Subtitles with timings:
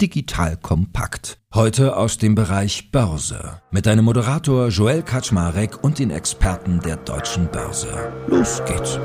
[0.00, 1.38] digital kompakt.
[1.54, 7.48] Heute aus dem Bereich Börse mit deinem Moderator Joel Kaczmarek und den Experten der deutschen
[7.48, 8.12] Börse.
[8.26, 8.98] Los geht's.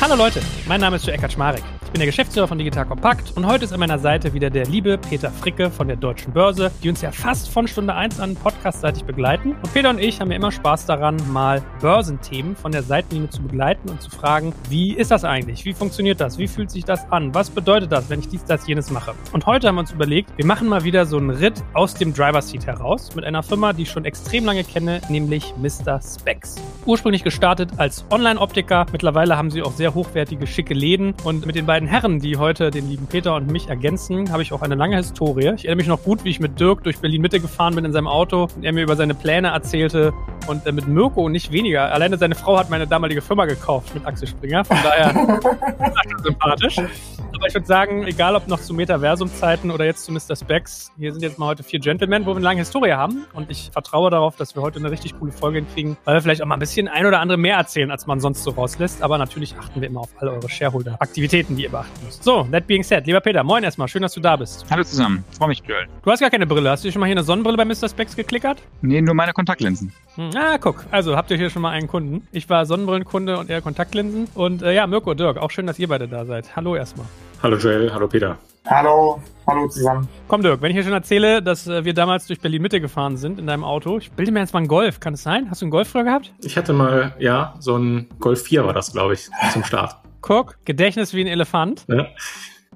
[0.00, 1.62] Hallo Leute, mein Name ist Joel Kaczmarek
[1.94, 4.98] bin der Geschäftsführer von Digital Kompakt und heute ist an meiner Seite wieder der liebe
[4.98, 9.04] Peter Fricke von der Deutschen Börse, die uns ja fast von Stunde 1 an podcastseitig
[9.04, 9.52] begleiten.
[9.52, 13.42] Und Peter und ich haben ja immer Spaß daran, mal Börsenthemen von der Seitenlinie zu
[13.42, 15.64] begleiten und zu fragen, wie ist das eigentlich?
[15.64, 16.36] Wie funktioniert das?
[16.36, 17.32] Wie fühlt sich das an?
[17.32, 19.14] Was bedeutet das, wenn ich dies, das, jenes mache?
[19.32, 22.12] Und heute haben wir uns überlegt, wir machen mal wieder so einen Ritt aus dem
[22.12, 26.00] Driver Seat heraus mit einer Firma, die ich schon extrem lange kenne, nämlich Mr.
[26.02, 26.56] Specs.
[26.86, 31.66] Ursprünglich gestartet als Online-Optiker, mittlerweile haben sie auch sehr hochwertige, schicke Läden und mit den
[31.66, 34.74] beiden beiden Herren, die heute den lieben Peter und mich ergänzen, habe ich auch eine
[34.74, 35.52] lange Historie.
[35.54, 38.06] Ich erinnere mich noch gut, wie ich mit Dirk durch Berlin-Mitte gefahren bin in seinem
[38.06, 40.12] Auto und er mir über seine Pläne erzählte
[40.46, 41.92] und äh, mit Mirko nicht weniger.
[41.92, 45.12] Alleine seine Frau hat meine damalige Firma gekauft mit Axel Springer, von daher
[46.22, 46.78] sympathisch.
[47.34, 50.36] Aber ich würde sagen, egal ob noch zu Metaversum-Zeiten oder jetzt zu Mr.
[50.36, 53.26] Specs, hier sind jetzt mal heute vier Gentlemen, wo wir eine lange Historie haben.
[53.34, 56.42] Und ich vertraue darauf, dass wir heute eine richtig coole Folge hinkriegen, weil wir vielleicht
[56.42, 59.02] auch mal ein bisschen ein oder andere mehr erzählen, als man sonst so rauslässt.
[59.02, 62.22] Aber natürlich achten wir immer auf alle eure Shareholder-Aktivitäten, die ihr beachten müsst.
[62.22, 63.88] So, that being said, lieber Peter, moin erstmal.
[63.88, 64.64] Schön, dass du da bist.
[64.70, 65.24] Hallo zusammen.
[65.36, 65.86] Freue mich, Joel.
[66.02, 66.70] Du hast gar keine Brille.
[66.70, 67.88] Hast du schon mal hier eine Sonnenbrille bei Mr.
[67.88, 68.62] Specs geklickert?
[68.82, 69.92] Nee, nur meine Kontaktlinsen.
[70.14, 70.84] Hm, ah, guck.
[70.90, 72.26] Also habt ihr hier schon mal einen Kunden.
[72.32, 74.28] Ich war Sonnenbrillenkunde und er Kontaktlinsen.
[74.34, 76.54] Und äh, ja, Mirko, Dirk, auch schön, dass ihr beide da seid.
[76.56, 77.06] Hallo erstmal.
[77.42, 78.38] Hallo Joel, hallo Peter.
[78.66, 80.08] Hallo, hallo zusammen.
[80.28, 83.38] Komm Dirk, wenn ich hier schon erzähle, dass äh, wir damals durch Berlin-Mitte gefahren sind
[83.38, 85.50] in deinem Auto, ich bilde mir jetzt mal einen Golf, kann es sein?
[85.50, 86.32] Hast du einen Golf früher gehabt?
[86.40, 89.96] Ich hatte mal, ja, so ein Golf 4 war das, glaube ich, zum Start.
[90.24, 91.84] Guck, Gedächtnis wie ein Elefant.
[91.86, 92.06] Ja.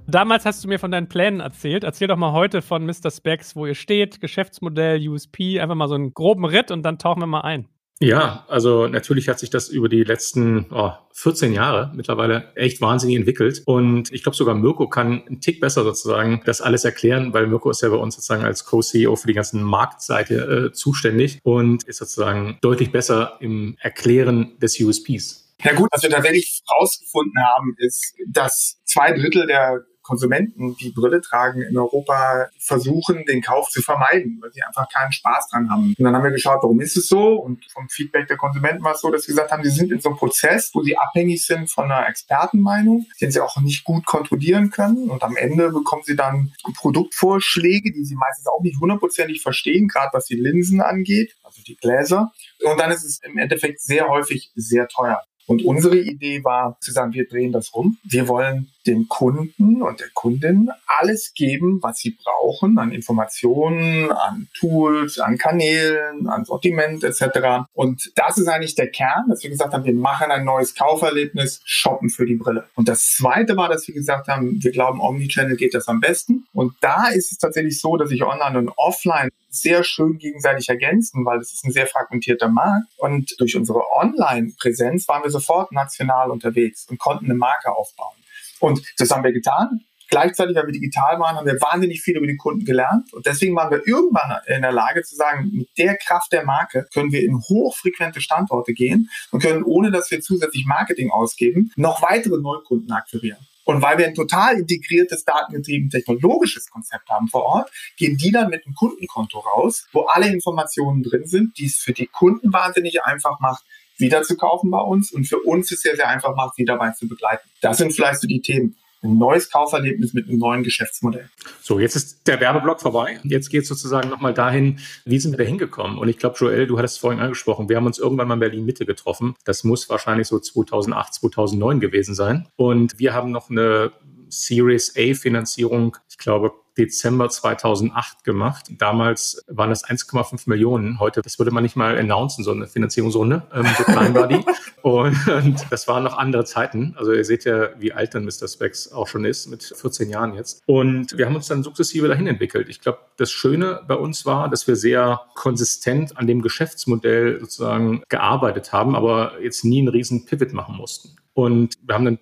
[0.06, 1.82] Damals hast du mir von deinen Plänen erzählt.
[1.82, 3.10] Erzähl doch mal heute von Mr.
[3.10, 7.22] Specs, wo ihr steht, Geschäftsmodell, USP, einfach mal so einen groben Ritt und dann tauchen
[7.22, 7.66] wir mal ein.
[8.00, 13.16] Ja, also natürlich hat sich das über die letzten oh, 14 Jahre mittlerweile echt wahnsinnig
[13.16, 13.62] entwickelt.
[13.64, 17.70] Und ich glaube sogar Mirko kann einen Tick besser sozusagen das alles erklären, weil Mirko
[17.70, 21.96] ist ja bei uns sozusagen als Co-CEO für die ganzen Marktseite äh, zuständig und ist
[21.96, 25.47] sozusagen deutlich besser im Erklären des USPs.
[25.64, 31.20] Ja gut, was wir tatsächlich rausgefunden haben, ist, dass zwei Drittel der Konsumenten, die Brille
[31.20, 35.94] tragen in Europa, versuchen, den Kauf zu vermeiden, weil sie einfach keinen Spaß dran haben.
[35.98, 37.34] Und dann haben wir geschaut, warum ist es so?
[37.34, 40.00] Und vom Feedback der Konsumenten war es so, dass sie gesagt haben, sie sind in
[40.00, 44.06] so einem Prozess, wo sie abhängig sind von einer Expertenmeinung, den sie auch nicht gut
[44.06, 45.10] kontrollieren können.
[45.10, 50.10] Und am Ende bekommen sie dann Produktvorschläge, die sie meistens auch nicht hundertprozentig verstehen, gerade
[50.14, 52.32] was die Linsen angeht, also die Gläser.
[52.64, 55.20] Und dann ist es im Endeffekt sehr häufig sehr teuer.
[55.48, 57.96] Und unsere Idee war zu sagen, wir drehen das rum.
[58.04, 64.48] Wir wollen dem Kunden und der Kundin alles geben, was sie brauchen an Informationen, an
[64.58, 67.66] Tools, an Kanälen, an Sortiment etc.
[67.74, 71.60] Und das ist eigentlich der Kern, dass wir gesagt haben, wir machen ein neues Kauferlebnis,
[71.64, 72.64] shoppen für die Brille.
[72.74, 76.46] Und das Zweite war, dass wir gesagt haben, wir glauben, Omnichannel geht das am besten.
[76.52, 81.24] Und da ist es tatsächlich so, dass ich online und offline sehr schön gegenseitig ergänzen,
[81.24, 82.86] weil es ist ein sehr fragmentierter Markt.
[82.96, 88.16] Und durch unsere Online-Präsenz waren wir sofort national unterwegs und konnten eine Marke aufbauen.
[88.60, 89.80] Und das haben wir getan.
[90.10, 93.12] Gleichzeitig, weil wir digital waren, haben wir wahnsinnig viel über die Kunden gelernt.
[93.12, 96.86] Und deswegen waren wir irgendwann in der Lage zu sagen, mit der Kraft der Marke
[96.94, 102.00] können wir in hochfrequente Standorte gehen und können, ohne dass wir zusätzlich Marketing ausgeben, noch
[102.00, 103.46] weitere Neukunden akquirieren.
[103.64, 108.48] Und weil wir ein total integriertes, datengetrieben technologisches Konzept haben vor Ort, gehen die dann
[108.48, 113.04] mit einem Kundenkonto raus, wo alle Informationen drin sind, die es für die Kunden wahnsinnig
[113.04, 113.62] einfach macht,
[113.98, 116.90] wieder zu kaufen bei uns und für uns ist sehr, sehr einfach macht, sie dabei
[116.90, 117.48] zu begleiten.
[117.60, 121.28] Das sind vielleicht so die Themen ein neues Kauferlebnis mit einem neuen Geschäftsmodell.
[121.60, 123.20] So, jetzt ist der Werbeblock vorbei.
[123.22, 125.98] Jetzt geht es sozusagen nochmal dahin, wie sind wir da hingekommen?
[125.98, 128.40] Und ich glaube, Joel, du hattest es vorhin angesprochen, wir haben uns irgendwann mal in
[128.40, 129.36] Berlin Mitte getroffen.
[129.44, 132.48] Das muss wahrscheinlich so 2008, 2009 gewesen sein.
[132.56, 133.92] Und wir haben noch eine
[134.30, 138.66] Series A Finanzierung, ich glaube, Dezember 2008 gemacht.
[138.70, 141.00] Damals waren das 1,5 Millionen.
[141.00, 143.42] Heute, das würde man nicht mal announcen, so eine Finanzierungsrunde.
[143.52, 144.44] Ähm, so klein war die.
[144.82, 146.94] Und, und, das waren noch andere Zeiten.
[146.96, 148.46] Also ihr seht ja, wie alt dann Mr.
[148.46, 150.62] Specs auch schon ist, mit 14 Jahren jetzt.
[150.66, 152.68] Und wir haben uns dann sukzessive dahin entwickelt.
[152.68, 158.02] Ich glaube, das Schöne bei uns war, dass wir sehr konsistent an dem Geschäftsmodell sozusagen
[158.08, 161.16] gearbeitet haben, aber jetzt nie einen riesen Pivot machen mussten.
[161.34, 162.18] Und wir haben dann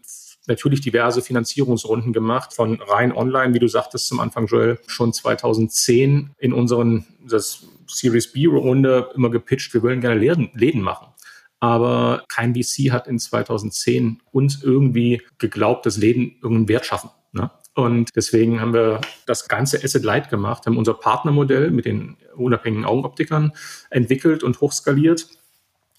[0.46, 6.30] natürlich diverse Finanzierungsrunden gemacht, von rein online, wie du sagtest zum Anfang, Joel, schon 2010
[6.38, 11.08] in unseren das Series B-Runde immer gepitcht, wir wollen gerne Läden, Läden machen.
[11.60, 17.10] Aber kein VC hat in 2010 uns irgendwie geglaubt, dass Läden irgendeinen Wert schaffen.
[17.32, 17.50] Ne?
[17.74, 22.84] Und deswegen haben wir das ganze Asset Light gemacht, haben unser Partnermodell mit den unabhängigen
[22.84, 23.52] Augenoptikern
[23.90, 25.28] entwickelt und hochskaliert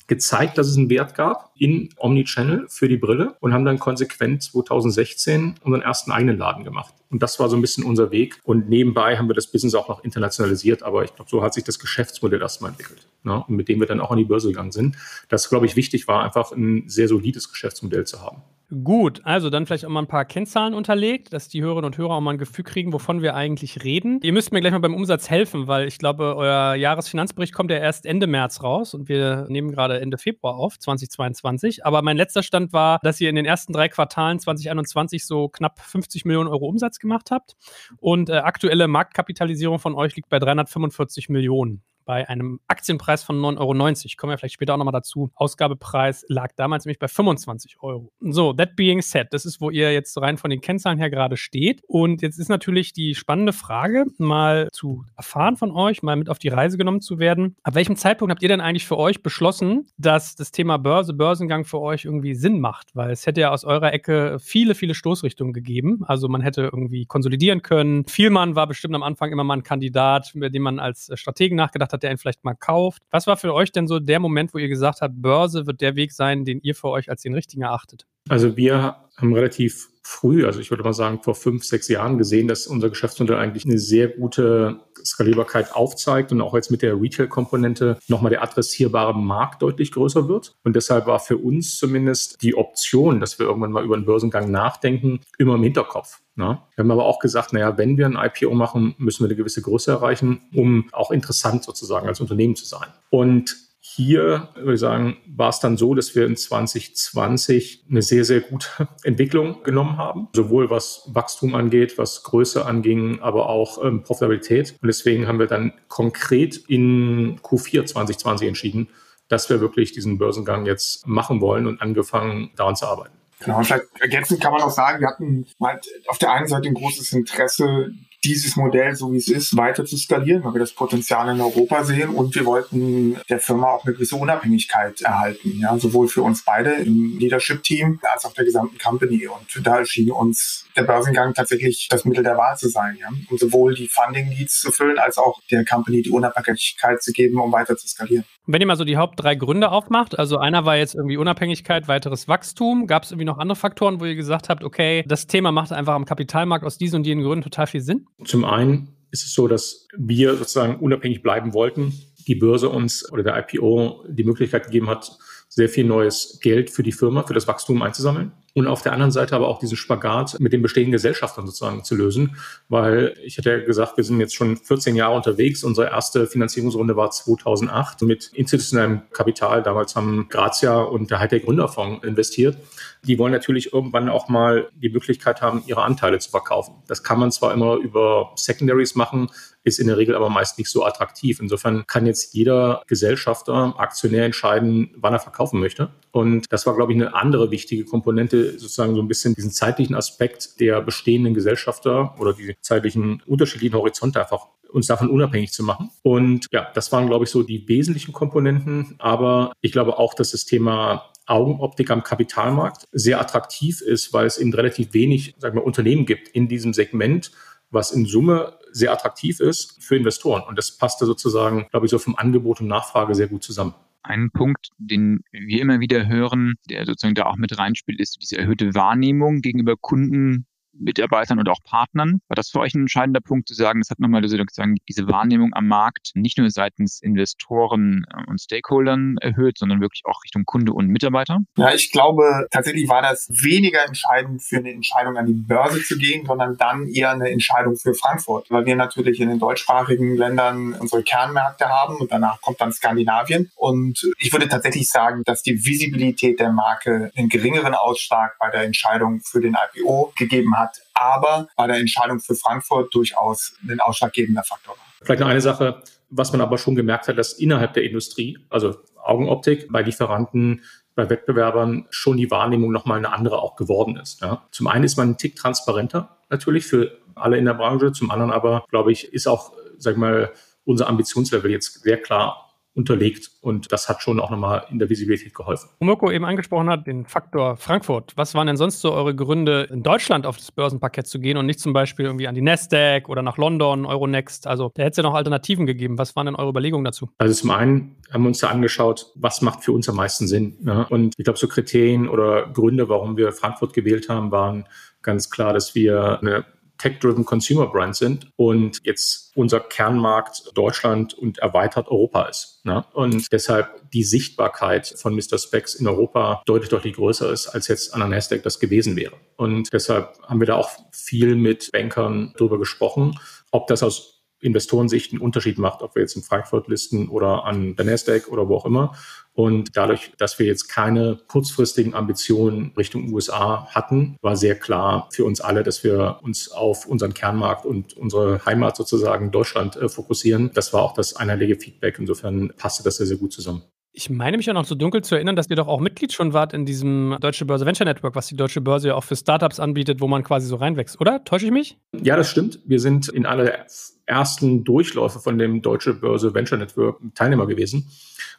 [0.08, 4.44] gezeigt, dass es einen Wert gab in Omnichannel für die Brille und haben dann konsequent
[4.44, 6.94] 2016 unseren ersten eigenen Laden gemacht.
[7.10, 8.40] Und das war so ein bisschen unser Weg.
[8.44, 10.84] Und nebenbei haben wir das Business auch noch internationalisiert.
[10.84, 13.08] Aber ich glaube, so hat sich das Geschäftsmodell erstmal entwickelt.
[13.24, 13.44] Ne?
[13.48, 14.98] Und mit dem wir dann auch an die Börse gegangen sind.
[15.30, 18.42] Das, glaube ich, wichtig war, einfach ein sehr solides Geschäftsmodell zu haben.
[18.84, 22.16] Gut, also dann vielleicht auch mal ein paar Kennzahlen unterlegt, dass die Hörerinnen und Hörer
[22.16, 24.20] auch mal ein Gefühl kriegen, wovon wir eigentlich reden.
[24.24, 27.78] Ihr müsst mir gleich mal beim Umsatz helfen, weil ich glaube, euer Jahresfinanzbericht kommt ja
[27.78, 31.86] erst Ende März raus und wir nehmen gerade Ende Februar auf, 2022.
[31.86, 35.80] Aber mein letzter Stand war, dass ihr in den ersten drei Quartalen 2021 so knapp
[35.80, 37.56] 50 Millionen Euro Umsatz gemacht habt.
[38.00, 43.60] Und äh, aktuelle Marktkapitalisierung von euch liegt bei 345 Millionen bei einem Aktienpreis von 9,90
[43.60, 44.16] Euro.
[44.18, 45.30] Kommen wir vielleicht später auch nochmal dazu.
[45.36, 48.12] Ausgabepreis lag damals nämlich bei 25 Euro.
[48.22, 51.38] So, that being said, das ist, wo ihr jetzt rein von den Kennzahlen her gerade
[51.38, 51.84] steht.
[51.86, 56.40] Und jetzt ist natürlich die spannende Frage, mal zu erfahren von euch, mal mit auf
[56.40, 57.58] die Reise genommen zu werden.
[57.64, 61.66] Ab welchem Zeitpunkt habt ihr denn eigentlich für euch beschlossen, dass das Thema Börse, Börsengang
[61.66, 62.96] für euch irgendwie Sinn macht?
[62.96, 66.06] Weil es hätte ja aus eurer Ecke viele, viele Stoßrichtungen gegeben.
[66.08, 68.06] Also man hätte irgendwie konsolidieren können.
[68.08, 71.92] Vielmann war bestimmt am Anfang immer mal ein Kandidat, über den man als Strategen nachgedacht
[71.92, 73.04] hat hat, der ihn vielleicht mal kauft.
[73.12, 75.96] Was war für euch denn so der Moment, wo ihr gesagt habt, Börse wird der
[75.96, 78.06] Weg sein, den ihr für euch als den richtigen erachtet?
[78.30, 82.48] Also wir haben relativ früh, also ich würde mal sagen vor fünf, sechs Jahren gesehen,
[82.48, 87.98] dass unser Geschäftsmodell eigentlich eine sehr gute Skalierbarkeit aufzeigt und auch jetzt mit der Retail-Komponente
[88.08, 90.56] nochmal der adressierbare Markt deutlich größer wird.
[90.64, 94.50] Und deshalb war für uns zumindest die Option, dass wir irgendwann mal über einen Börsengang
[94.50, 96.20] nachdenken, immer im Hinterkopf.
[96.36, 96.60] Ne?
[96.76, 99.62] Wir haben aber auch gesagt, naja, wenn wir ein IPO machen, müssen wir eine gewisse
[99.62, 102.88] Größe erreichen, um auch interessant sozusagen als Unternehmen zu sein.
[103.10, 103.67] Und
[103.98, 108.42] hier, würde ich sagen, war es dann so, dass wir in 2020 eine sehr, sehr
[108.42, 108.68] gute
[109.04, 110.28] Entwicklung genommen haben.
[110.34, 114.76] Sowohl was Wachstum angeht, was Größe anging, aber auch ähm, Profitabilität.
[114.84, 118.90] Und deswegen haben wir dann konkret in Q4 2020 entschieden,
[119.30, 123.16] dass wir wirklich diesen Börsengang jetzt machen wollen und angefangen, daran zu arbeiten.
[123.40, 126.76] Genau, vielleicht ergänzend kann man auch sagen, wir hatten halt auf der einen Seite ein
[126.76, 127.92] großes Interesse,
[128.28, 131.84] dieses Modell, so wie es ist, weiter zu skalieren, weil wir das Potenzial in Europa
[131.86, 136.44] sehen und wir wollten der Firma auch eine gewisse Unabhängigkeit erhalten, ja, sowohl für uns
[136.44, 139.28] beide im Leadership-Team als auch der gesamten Company.
[139.28, 143.38] Und da schien uns der Börsengang tatsächlich das Mittel der Wahl zu sein, ja, um
[143.38, 147.78] sowohl die Funding-Needs zu füllen, als auch der Company die Unabhängigkeit zu geben, um weiter
[147.78, 148.26] zu skalieren.
[148.50, 151.90] Wenn ihr mal so die Haupt drei Gründe aufmacht, also einer war jetzt irgendwie Unabhängigkeit,
[151.90, 155.52] weiteres Wachstum, gab es irgendwie noch andere Faktoren, wo ihr gesagt habt, okay, das Thema
[155.52, 158.08] macht einfach am Kapitalmarkt aus diesen und jenen Gründen total viel Sinn?
[158.24, 161.94] Zum einen ist es so, dass wir sozusagen unabhängig bleiben wollten.
[162.26, 165.12] Die Börse uns oder der IPO die Möglichkeit gegeben hat,
[165.50, 169.12] sehr viel neues Geld für die Firma, für das Wachstum einzusammeln und auf der anderen
[169.12, 172.38] Seite aber auch diesen Spagat mit den bestehenden Gesellschaftern sozusagen zu lösen,
[172.70, 175.64] weil ich hatte ja gesagt, wir sind jetzt schon 14 Jahre unterwegs.
[175.64, 179.62] Unsere erste Finanzierungsrunde war 2008 mit institutionellem Kapital.
[179.62, 182.58] Damals haben Grazia und der Hightech Gründerfonds investiert.
[183.04, 186.74] Die wollen natürlich irgendwann auch mal die Möglichkeit haben, ihre Anteile zu verkaufen.
[186.88, 189.30] Das kann man zwar immer über Secondaries machen,
[189.68, 191.40] ist in der Regel aber meist nicht so attraktiv.
[191.40, 195.90] Insofern kann jetzt jeder Gesellschafter, Aktionär entscheiden, wann er verkaufen möchte.
[196.12, 199.96] Und das war, glaube ich, eine andere wichtige Komponente, sozusagen so ein bisschen diesen zeitlichen
[199.96, 205.90] Aspekt der bestehenden Gesellschafter oder die zeitlichen unterschiedlichen Horizonte einfach uns davon unabhängig zu machen.
[206.04, 208.96] Und ja, das waren, glaube ich, so die wesentlichen Komponenten.
[209.00, 214.38] Aber ich glaube auch, dass das Thema Augenoptik am Kapitalmarkt sehr attraktiv ist, weil es
[214.38, 217.32] eben relativ wenig sagen wir, Unternehmen gibt in diesem Segment,
[217.70, 220.44] was in Summe sehr attraktiv ist für Investoren.
[220.48, 223.74] Und das passte sozusagen, glaube ich, so vom Angebot und Nachfrage sehr gut zusammen.
[224.08, 228.38] Ein Punkt, den wir immer wieder hören, der sozusagen da auch mit reinspielt, ist diese
[228.38, 230.46] erhöhte Wahrnehmung gegenüber Kunden
[230.80, 232.22] Mitarbeitern und auch Partnern.
[232.28, 235.52] War das für euch ein entscheidender Punkt zu sagen, das hat nochmal sozusagen diese Wahrnehmung
[235.54, 240.74] am Markt nicht nur seitens Investoren äh, und Stakeholdern erhöht, sondern wirklich auch Richtung Kunde
[240.74, 241.40] und Mitarbeiter?
[241.58, 245.98] Ja, ich glaube, tatsächlich war das weniger entscheidend für eine Entscheidung an die Börse zu
[245.98, 250.74] gehen, sondern dann eher eine Entscheidung für Frankfurt, weil wir natürlich in den deutschsprachigen Ländern
[250.74, 253.52] unsere Kernmärkte haben und danach kommt dann Skandinavien.
[253.56, 258.64] Und ich würde tatsächlich sagen, dass die Visibilität der Marke einen geringeren Ausschlag bei der
[258.64, 263.80] Entscheidung für den IPO gegeben hat hat, aber bei der Entscheidung für Frankfurt durchaus ein
[263.80, 264.86] ausschlaggebender Faktor war.
[265.02, 268.78] Vielleicht noch eine Sache, was man aber schon gemerkt hat, dass innerhalb der Industrie, also
[269.04, 270.64] Augenoptik bei Lieferanten,
[270.96, 274.22] bei Wettbewerbern schon die Wahrnehmung nochmal eine andere auch geworden ist.
[274.22, 274.48] Ja.
[274.52, 278.32] Zum einen ist man ein Tick transparenter natürlich für alle in der Branche, zum anderen
[278.32, 280.32] aber, glaube ich, ist auch, sag ich mal,
[280.66, 282.47] unser Ambitionslevel jetzt sehr klar
[282.78, 283.32] unterlegt.
[283.42, 285.70] Und das hat schon auch nochmal in der Visibilität geholfen.
[285.80, 288.14] Mirko eben angesprochen hat, den Faktor Frankfurt.
[288.16, 291.48] Was waren denn sonst so eure Gründe, in Deutschland auf das Börsenparkett zu gehen und
[291.48, 294.46] nicht zum Beispiel irgendwie an die Nasdaq oder nach London, Euronext?
[294.46, 295.98] Also da hätte es ja noch Alternativen gegeben.
[295.98, 297.10] Was waren denn eure Überlegungen dazu?
[297.18, 300.58] Also zum einen haben wir uns da angeschaut, was macht für uns am meisten Sinn.
[300.62, 300.86] Ne?
[300.90, 304.66] Und ich glaube, so Kriterien oder Gründe, warum wir Frankfurt gewählt haben, waren
[305.02, 306.46] ganz klar, dass wir eine
[306.78, 312.62] Tech-Driven Consumer Brand sind und jetzt unser Kernmarkt Deutschland und erweitert Europa ist.
[312.64, 312.86] Ne?
[312.94, 315.38] Und deshalb die Sichtbarkeit von Mr.
[315.38, 319.14] Specs in Europa deutlich, deutlich größer ist, als jetzt an der Nasdaq das gewesen wäre.
[319.36, 323.20] Und deshalb haben wir da auch viel mit Bankern darüber gesprochen,
[323.52, 327.76] ob das aus Investorensicht einen Unterschied macht, ob wir jetzt in Frankfurt listen oder an
[327.76, 328.96] der Nasdaq oder wo auch immer.
[329.34, 335.26] Und dadurch, dass wir jetzt keine kurzfristigen Ambitionen Richtung USA hatten, war sehr klar für
[335.26, 340.52] uns alle, dass wir uns auf unseren Kernmarkt und unsere Heimat sozusagen Deutschland äh, fokussieren.
[340.54, 342.00] Das war auch das einheitliche Feedback.
[342.00, 343.64] Insofern passte das sehr, sehr gut zusammen.
[343.98, 346.32] Ich meine mich auch noch so dunkel zu erinnern, dass ihr doch auch Mitglied schon
[346.32, 349.60] wart in diesem Deutsche Börse Venture Network, was die Deutsche Börse ja auch für Startups
[349.60, 351.24] anbietet, wo man quasi so reinwächst, oder?
[351.24, 351.80] Täusche ich mich?
[352.04, 352.60] Ja, das stimmt.
[352.64, 353.66] Wir sind in einer der
[354.06, 357.90] ersten Durchläufe von dem Deutsche Börse Venture Network Teilnehmer gewesen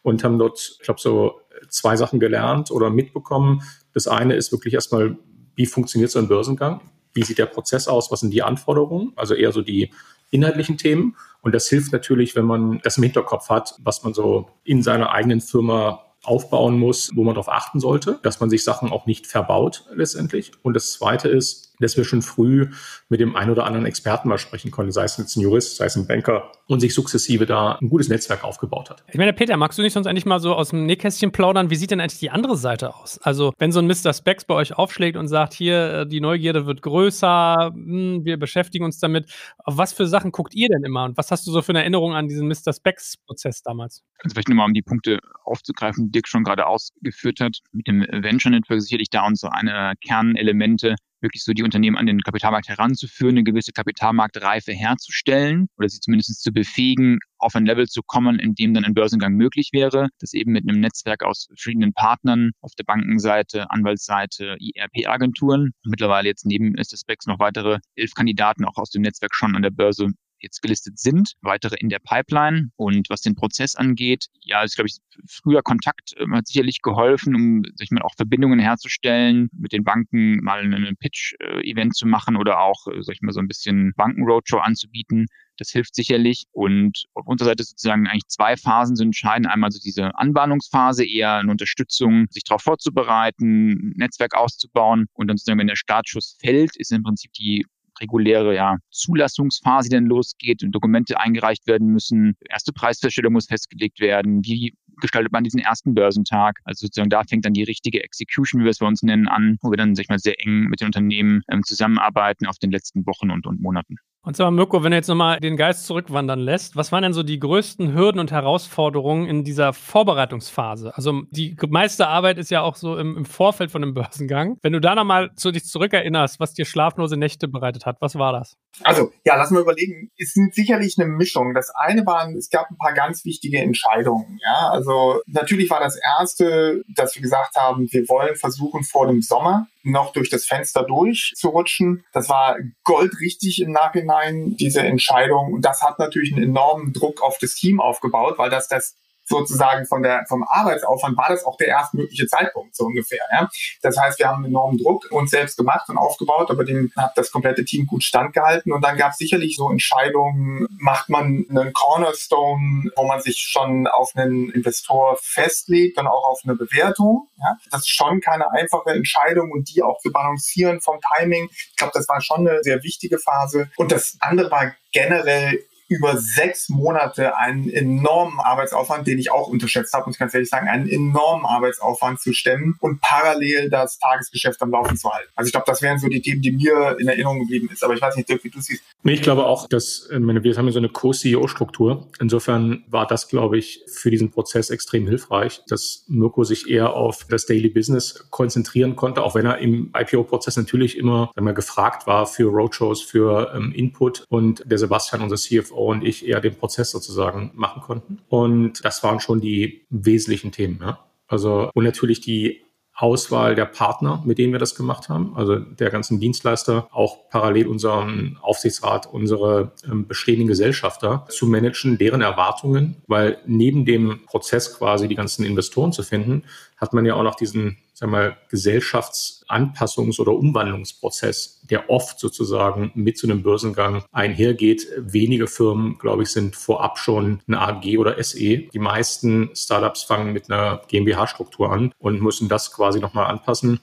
[0.03, 3.63] und haben dort, ich glaube, so zwei Sachen gelernt oder mitbekommen.
[3.95, 5.19] Das eine ist wirklich erstmal,
[5.57, 6.83] wie funktioniert so ein Börsengang?
[7.15, 8.13] Wie sieht der Prozess aus?
[8.13, 9.13] Was sind die Anforderungen?
[9.17, 9.91] Also eher so die
[10.31, 11.17] inhaltlichen Themen.
[11.43, 15.13] Und das hilft natürlich, wenn man das im Hinterkopf hat, was man so in seiner
[15.13, 19.27] eigenen Firma aufbauen muss, wo man darauf achten sollte, dass man sich Sachen auch nicht
[19.27, 20.53] verbaut letztendlich.
[20.63, 22.69] Und das Zweite ist, dass wir schon früh
[23.09, 25.87] mit dem einen oder anderen Experten mal sprechen konnten, sei es jetzt ein Jurist, sei
[25.87, 29.05] es ein Banker und sich sukzessive da ein gutes Netzwerk aufgebaut hat.
[29.09, 31.71] Ich meine, Peter, magst du nicht sonst eigentlich mal so aus dem Nähkästchen plaudern?
[31.71, 33.19] Wie sieht denn eigentlich die andere Seite aus?
[33.19, 34.13] Also, wenn so ein Mr.
[34.13, 38.85] Specs bei euch aufschlägt und sagt, hier, äh, die Neugierde wird größer, hm, wir beschäftigen
[38.85, 41.63] uns damit, auf was für Sachen guckt ihr denn immer und was hast du so
[41.63, 42.73] für eine Erinnerung an diesen Mr.
[42.73, 44.03] Specs-Prozess damals?
[44.23, 47.59] Also vielleicht nochmal, um die Punkte aufzugreifen, die Dirk schon gerade ausgeführt hat.
[47.73, 52.21] Mit dem Venture Network sicherlich da unsere eine Kernelemente, wirklich so die Unternehmen an den
[52.21, 58.03] Kapitalmarkt heranzuführen, eine gewisse Kapitalmarktreife herzustellen oder sie zumindest zu befähigen, auf ein Level zu
[58.03, 60.09] kommen, in dem dann ein Börsengang möglich wäre.
[60.19, 65.73] Das eben mit einem Netzwerk aus verschiedenen Partnern auf der Bankenseite, Anwaltsseite, IRP-Agenturen.
[65.85, 69.71] Mittlerweile jetzt neben Specs noch weitere elf Kandidaten auch aus dem Netzwerk schon an der
[69.71, 70.09] Börse
[70.41, 72.71] jetzt gelistet sind, weitere in der Pipeline.
[72.77, 77.35] Und was den Prozess angeht, ja, ist, glaube ich, früher Kontakt äh, hat sicherlich geholfen,
[77.35, 82.61] um sich mal auch Verbindungen herzustellen, mit den Banken mal einen Pitch-Event zu machen oder
[82.61, 85.27] auch, äh, sag ich mal, so ein bisschen Banken-Roadshow anzubieten.
[85.57, 86.45] Das hilft sicherlich.
[86.53, 89.49] Und auf unserer Seite sozusagen eigentlich zwei Phasen sind entscheidend.
[89.49, 95.07] Einmal so diese Anbahnungsphase, eher eine Unterstützung, sich darauf vorzubereiten, Netzwerk auszubauen.
[95.15, 97.67] Und dann sozusagen, wenn der Startschuss fällt, ist im Prinzip die
[98.01, 104.45] reguläre ja, Zulassungsphase dann losgeht und Dokumente eingereicht werden müssen, erste Preisfeststellung muss festgelegt werden,
[104.45, 106.59] wie gestaltet man diesen ersten Börsentag.
[106.65, 109.59] Also sozusagen da fängt dann die richtige Execution, wie wir es bei uns nennen, an,
[109.63, 112.71] wo wir dann sag ich mal, sehr eng mit den Unternehmen ähm, zusammenarbeiten auf den
[112.71, 113.97] letzten Wochen und, und Monaten.
[114.23, 117.23] Und zwar, Mirko, wenn du jetzt nochmal den Geist zurückwandern lässt, was waren denn so
[117.23, 120.93] die größten Hürden und Herausforderungen in dieser Vorbereitungsphase?
[120.95, 124.59] Also die meiste Arbeit ist ja auch so im, im Vorfeld von einem Börsengang.
[124.61, 128.33] Wenn du da nochmal zu dich zurückerinnerst, was dir schlaflose Nächte bereitet hat, was war
[128.33, 128.57] das?
[128.83, 130.11] Also, ja, lass mal überlegen.
[130.19, 131.55] Es sind sicherlich eine Mischung.
[131.55, 134.39] Das eine waren, es gab ein paar ganz wichtige Entscheidungen.
[134.43, 139.23] Ja, also natürlich war das erste, dass wir gesagt haben, wir wollen versuchen, vor dem
[139.23, 142.05] Sommer noch durch das Fenster durchzurutschen.
[142.13, 144.08] Das war goldrichtig im Nachhinein,
[144.57, 145.53] diese Entscheidung.
[145.53, 148.97] Und das hat natürlich einen enormen Druck auf das Team aufgebaut, weil das das
[149.29, 153.21] sozusagen von der, vom Arbeitsaufwand war das auch der erstmögliche Zeitpunkt, so ungefähr.
[153.31, 153.49] Ja.
[153.83, 157.31] Das heißt, wir haben enormen Druck uns selbst gemacht und aufgebaut, aber dem hat das
[157.31, 158.73] komplette Team gut standgehalten.
[158.73, 163.87] Und dann gab es sicherlich so Entscheidungen, macht man einen Cornerstone, wo man sich schon
[163.87, 167.29] auf einen Investor festlegt und auch auf eine Bewertung.
[167.39, 167.57] Ja.
[167.71, 171.49] Das ist schon keine einfache Entscheidung und die auch zu balancieren vom Timing.
[171.51, 173.71] Ich glaube, das war schon eine sehr wichtige Phase.
[173.77, 179.93] Und das andere war generell über sechs Monate einen enormen Arbeitsaufwand, den ich auch unterschätzt
[179.95, 184.61] habe, muss ich ganz ehrlich sagen, einen enormen Arbeitsaufwand zu stemmen und parallel das Tagesgeschäft
[184.63, 185.31] am Laufen zu halten.
[185.35, 187.83] Also ich glaube, das wären so die Themen, die mir in Erinnerung geblieben ist.
[187.83, 188.83] Aber ich weiß nicht, Dirk, wie du siehst.
[189.05, 192.09] Ich glaube auch, dass meine, wir haben ja so eine Co-CEO-Struktur.
[192.21, 197.27] Insofern war das, glaube ich, für diesen Prozess extrem hilfreich, dass Mirko sich eher auf
[197.29, 202.27] das Daily Business konzentrieren konnte, auch wenn er im IPO-Prozess natürlich immer wir, gefragt war
[202.27, 206.91] für Roadshows, für ähm, Input und der Sebastian, unser CFO, und ich eher den Prozess
[206.91, 208.19] sozusagen machen konnten.
[208.29, 210.79] Und das waren schon die wesentlichen Themen.
[210.83, 210.99] Ja?
[211.27, 212.63] Also, und natürlich die
[212.99, 217.69] Auswahl der Partner, mit denen wir das gemacht haben, also der ganzen Dienstleister, auch parallel
[217.69, 225.07] unseren Aufsichtsrat, unsere ähm, bestehenden Gesellschafter zu managen, deren Erwartungen, weil neben dem Prozess quasi
[225.07, 226.43] die ganzen Investoren zu finden,
[226.79, 233.19] hat man ja auch noch diesen sagen wir, Gesellschaftsanpassungs- oder Umwandlungsprozess, der oft sozusagen mit
[233.19, 234.87] zu einem Börsengang einhergeht.
[234.97, 238.59] Wenige Firmen, glaube ich, sind vorab schon eine AG oder SE.
[238.59, 243.81] Die meisten Startups fangen mit einer GmbH-Struktur an und müssen das quasi nochmal anpassen.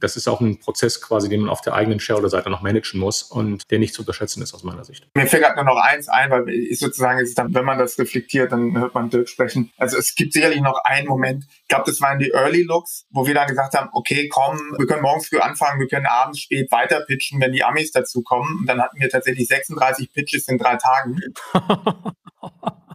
[0.00, 3.22] Das ist auch ein Prozess quasi, den man auf der eigenen Shareholder-Seite noch managen muss
[3.22, 5.08] und der nicht zu unterschätzen ist aus meiner Sicht.
[5.14, 7.98] Mir fällt gerade nur noch eins ein, weil ich sozusagen ist dann, wenn man das
[7.98, 9.72] reflektiert, dann hört man Dirk sprechen.
[9.76, 13.26] Also es gibt sicherlich noch einen Moment, ich glaube, das waren die Early Looks, wo
[13.26, 16.70] wir dann gesagt haben, okay, komm, wir können morgens früh anfangen, wir können abends spät
[16.70, 18.60] weiter pitchen, wenn die Amis dazu kommen.
[18.60, 21.20] Und dann hatten wir tatsächlich 36 Pitches in drei Tagen.